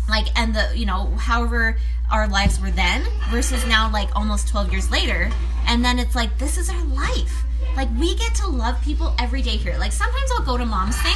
like 0.09 0.27
and 0.37 0.55
the 0.55 0.71
you 0.75 0.85
know 0.85 1.11
however 1.17 1.77
our 2.11 2.27
lives 2.27 2.59
were 2.59 2.71
then 2.71 3.03
versus 3.29 3.65
now 3.67 3.91
like 3.91 4.09
almost 4.15 4.47
12 4.47 4.71
years 4.71 4.91
later. 4.91 5.29
And 5.67 5.83
then 5.83 5.97
it's 5.97 6.15
like 6.15 6.37
this 6.37 6.57
is 6.57 6.69
our 6.69 6.83
life. 6.85 7.43
Like 7.75 7.89
we 7.99 8.15
get 8.15 8.33
to 8.35 8.47
love 8.47 8.81
people 8.83 9.13
every 9.19 9.41
day 9.41 9.57
here. 9.57 9.77
Like 9.77 9.91
sometimes 9.91 10.31
i'll 10.37 10.45
go 10.45 10.57
to 10.57 10.65
mom's 10.65 10.97
thing 11.01 11.15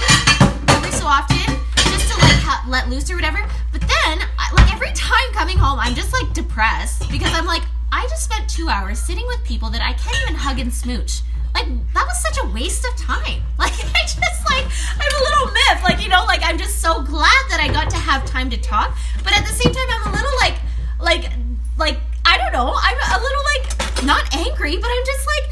every 0.70 0.92
so 0.92 1.06
often 1.06 1.38
just 1.76 2.12
to 2.12 2.20
like 2.20 2.40
ha- 2.42 2.66
let 2.68 2.90
loose 2.90 3.10
or 3.12 3.16
whatever. 3.16 3.40
But 3.72 3.82
then 3.82 4.20
I, 4.38 4.54
like 4.56 4.74
every 4.74 4.92
time 4.94 5.34
coming 5.34 5.58
home 5.58 5.80
i'm 5.80 5.96
just 5.96 6.14
like 6.14 6.34
depressed 6.34 7.10
because 7.12 7.32
i'm 7.34 7.46
like 7.46 7.64
i 7.92 8.04
just 8.10 8.24
spent 8.24 8.50
two 8.50 8.70
hours 8.70 9.00
sitting 9.00 9.26
with 9.28 9.44
people 9.44 9.70
that 9.70 9.82
i 9.82 9.94
can't 9.94 10.18
even 10.24 10.36
hug 10.36 10.60
and 10.60 10.74
smooch 10.74 11.22
like 11.54 11.68
that 11.94 12.06
was 12.08 12.20
such 12.22 12.38
a 12.44 12.48
waste 12.54 12.86
of 12.86 12.96
time. 12.96 13.44
Like 13.60 13.76
I 13.76 14.02
just 14.08 14.46
like 14.48 14.64
I'm 14.96 15.12
a 15.20 15.24
little 15.24 15.52
myth. 15.52 15.84
Like 15.84 16.02
you 16.02 16.08
know, 16.08 16.24
like 16.24 16.40
I'm 16.44 16.58
just 16.58 16.80
so 16.80 17.04
glad 17.04 17.44
that 17.52 17.60
I 17.60 17.68
got 17.68 17.90
to 17.90 17.98
have 17.98 18.24
time 18.26 18.50
to 18.52 18.58
talk. 18.58 18.96
But 19.22 19.36
at 19.36 19.46
the 19.46 19.52
same 19.52 19.74
time, 19.74 19.86
I'm 19.92 20.14
a 20.14 20.16
little 20.16 20.36
like 20.40 20.56
like 21.02 21.32
like 21.78 22.00
I 22.24 22.38
don't 22.38 22.54
know. 22.54 22.72
I'm 22.72 22.96
a 22.96 23.20
little 23.20 23.44
like 23.52 24.04
not 24.06 24.24
angry, 24.34 24.78
but 24.78 24.88
I'm 24.88 25.06
just 25.06 25.28
like, 25.28 25.46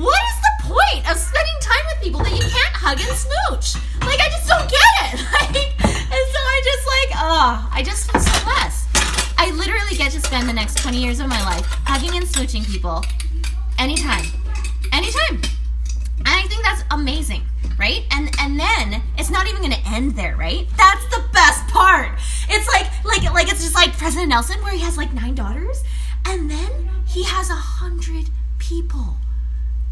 what 0.00 0.22
is 0.24 0.38
the 0.40 0.72
point 0.72 1.04
of 1.04 1.18
spending 1.20 1.58
time 1.60 1.84
with 1.92 2.02
people 2.02 2.20
that 2.24 2.32
you 2.32 2.48
can't 2.48 2.74
hug 2.74 2.96
and 2.96 3.12
smooch? 3.12 3.76
Like 4.08 4.20
I 4.24 4.28
just 4.32 4.48
don't 4.48 4.68
get 4.68 4.90
it. 5.04 5.20
Like, 5.36 5.68
and 5.84 6.26
so 6.32 6.40
I 6.40 6.60
just 6.64 6.84
like, 6.86 7.10
oh, 7.22 7.68
I 7.72 7.82
just 7.84 8.10
feel 8.10 8.20
so 8.20 8.44
blessed. 8.44 8.88
I 9.36 9.52
literally 9.52 9.96
get 9.96 10.12
to 10.12 10.20
spend 10.20 10.48
the 10.48 10.52
next 10.52 10.78
20 10.78 10.96
years 11.02 11.20
of 11.20 11.28
my 11.28 11.42
life 11.44 11.66
hugging 11.84 12.16
and 12.16 12.26
smooching 12.26 12.66
people 12.66 13.04
anytime 13.78 14.39
anytime. 15.00 15.40
And 16.18 16.28
I 16.28 16.42
think 16.42 16.62
that's 16.62 16.84
amazing, 16.90 17.42
right? 17.78 18.04
And 18.12 18.30
and 18.40 18.60
then 18.60 19.02
it's 19.16 19.30
not 19.30 19.48
even 19.48 19.62
going 19.62 19.72
to 19.72 19.88
end 19.88 20.12
there, 20.12 20.36
right? 20.36 20.66
That's 20.76 21.04
the 21.08 21.24
best 21.32 21.66
part. 21.68 22.12
It's 22.48 22.68
like 22.68 22.86
like 23.04 23.22
like 23.32 23.50
it's 23.50 23.62
just 23.62 23.74
like 23.74 23.96
President 23.96 24.28
Nelson 24.28 24.60
where 24.62 24.72
he 24.72 24.80
has 24.80 24.96
like 24.96 25.12
nine 25.14 25.34
daughters, 25.34 25.82
and 26.26 26.50
then 26.50 26.90
he 27.06 27.24
has 27.24 27.48
a 27.48 27.54
hundred 27.54 28.28
people 28.58 29.16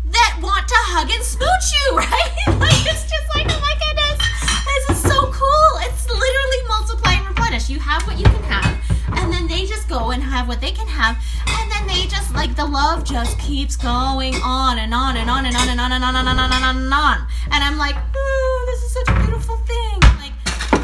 that 0.04 0.38
want 0.42 0.68
to 0.68 0.76
hug 0.92 1.10
and 1.10 1.24
smooch 1.24 1.66
you, 1.72 1.96
right? 2.04 2.60
like 2.60 2.84
it's 2.84 3.08
just 3.08 3.28
like 3.34 3.46
oh 3.48 3.60
my 3.60 3.74
goodness, 3.80 4.20
this 4.68 4.96
is 4.96 5.02
so 5.02 5.32
cool. 5.32 5.70
It's 5.88 6.04
literally 6.08 6.60
multiply 6.68 7.12
and 7.14 7.26
replenish. 7.28 7.70
You 7.70 7.80
have 7.80 8.02
what 8.06 8.18
you 8.18 8.24
can 8.24 8.42
have, 8.44 8.77
and 9.16 9.32
then 9.32 9.46
they 9.46 9.66
just 9.66 9.88
go 9.88 10.10
and 10.10 10.22
have 10.22 10.48
what 10.48 10.60
they 10.60 10.70
can 10.70 10.86
have, 10.86 11.16
and 11.46 11.70
then 11.70 11.86
they 11.86 12.06
just 12.06 12.34
like 12.34 12.54
the 12.56 12.66
love 12.66 13.04
just 13.04 13.38
keeps 13.38 13.76
going 13.76 14.34
on 14.44 14.78
and 14.78 14.92
on 14.92 15.16
and 15.16 15.30
on 15.30 15.46
and 15.46 15.56
on 15.56 15.68
and 15.68 15.80
on 15.80 15.92
and 15.92 16.04
on 16.04 16.16
and 16.16 16.28
on 16.28 16.38
and 16.38 16.52
on 16.52 16.76
and 16.76 16.94
on 16.94 17.28
and 17.50 17.64
I'm 17.64 17.78
like, 17.78 17.96
oh, 18.14 18.64
this 18.66 18.84
is 18.84 18.92
such 18.92 19.08
a 19.08 19.24
beautiful 19.24 19.56
thing. 19.58 20.00
Like, 20.18 20.32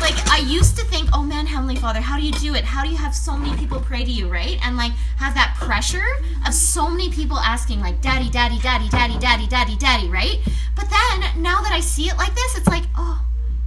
like 0.00 0.28
I 0.30 0.44
used 0.46 0.76
to 0.78 0.84
think, 0.86 1.08
oh 1.12 1.22
man, 1.22 1.46
Heavenly 1.46 1.76
Father, 1.76 2.00
how 2.00 2.16
do 2.18 2.24
you 2.24 2.32
do 2.32 2.54
it? 2.54 2.64
How 2.64 2.82
do 2.82 2.90
you 2.90 2.96
have 2.96 3.14
so 3.14 3.36
many 3.36 3.56
people 3.56 3.80
pray 3.80 4.04
to 4.04 4.10
you, 4.10 4.28
right? 4.28 4.58
And 4.64 4.76
like 4.76 4.92
have 5.16 5.34
that 5.34 5.56
pressure 5.58 6.04
of 6.46 6.54
so 6.54 6.88
many 6.88 7.10
people 7.10 7.38
asking, 7.38 7.80
like, 7.80 8.00
daddy, 8.00 8.30
daddy, 8.30 8.58
daddy, 8.58 8.88
daddy, 8.88 9.18
daddy, 9.18 9.46
daddy, 9.46 9.76
daddy, 9.76 10.08
right? 10.08 10.38
But 10.74 10.88
then 10.90 11.42
now 11.42 11.62
that 11.62 11.72
I 11.72 11.80
see 11.80 12.08
it 12.08 12.16
like 12.16 12.34
this, 12.34 12.56
it's 12.56 12.68
like, 12.68 12.84
oh, 12.96 13.23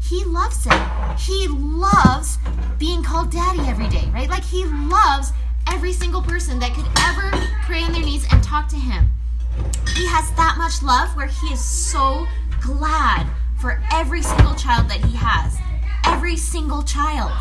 he 0.07 0.23
loves 0.23 0.65
it. 0.65 1.19
He 1.19 1.47
loves 1.47 2.37
being 2.79 3.03
called 3.03 3.31
daddy 3.31 3.59
every 3.61 3.89
day, 3.89 4.09
right? 4.13 4.29
Like 4.29 4.43
he 4.43 4.63
loves 4.65 5.33
every 5.67 5.91
single 5.91 6.21
person 6.21 6.59
that 6.59 6.73
could 6.73 6.87
ever 6.99 7.29
pray 7.65 7.83
on 7.83 7.91
their 7.91 8.01
knees 8.01 8.25
and 8.31 8.41
talk 8.41 8.67
to 8.69 8.77
him. 8.77 9.11
He 9.95 10.05
has 10.07 10.31
that 10.35 10.55
much 10.57 10.81
love 10.81 11.15
where 11.15 11.27
he 11.27 11.47
is 11.47 11.63
so 11.63 12.25
glad 12.61 13.27
for 13.59 13.81
every 13.91 14.21
single 14.21 14.55
child 14.55 14.89
that 14.89 15.03
he 15.03 15.15
has. 15.17 15.57
Every 16.05 16.37
single 16.37 16.83
child. 16.83 17.31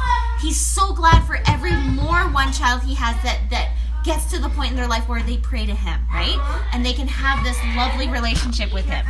He's 0.41 0.59
so 0.59 0.93
glad 0.93 1.23
for 1.25 1.39
every 1.47 1.73
more 1.73 2.29
one 2.33 2.53
child 2.53 2.83
he 2.83 2.95
has 2.95 3.15
that 3.23 3.41
that 3.51 3.77
gets 4.05 4.31
to 4.31 4.39
the 4.39 4.49
point 4.51 4.71
in 4.71 4.77
their 4.77 4.89
life 4.89 5.09
where 5.09 5.23
they 5.23 5.37
pray 5.37 5.67
to 5.67 5.75
him, 5.75 6.01
right? 6.13 6.39
And 6.73 6.85
they 6.85 6.93
can 6.93 7.09
have 7.09 7.45
this 7.45 7.59
lovely 7.77 8.09
relationship 8.09 8.73
with 8.73 8.87
him. 8.87 9.05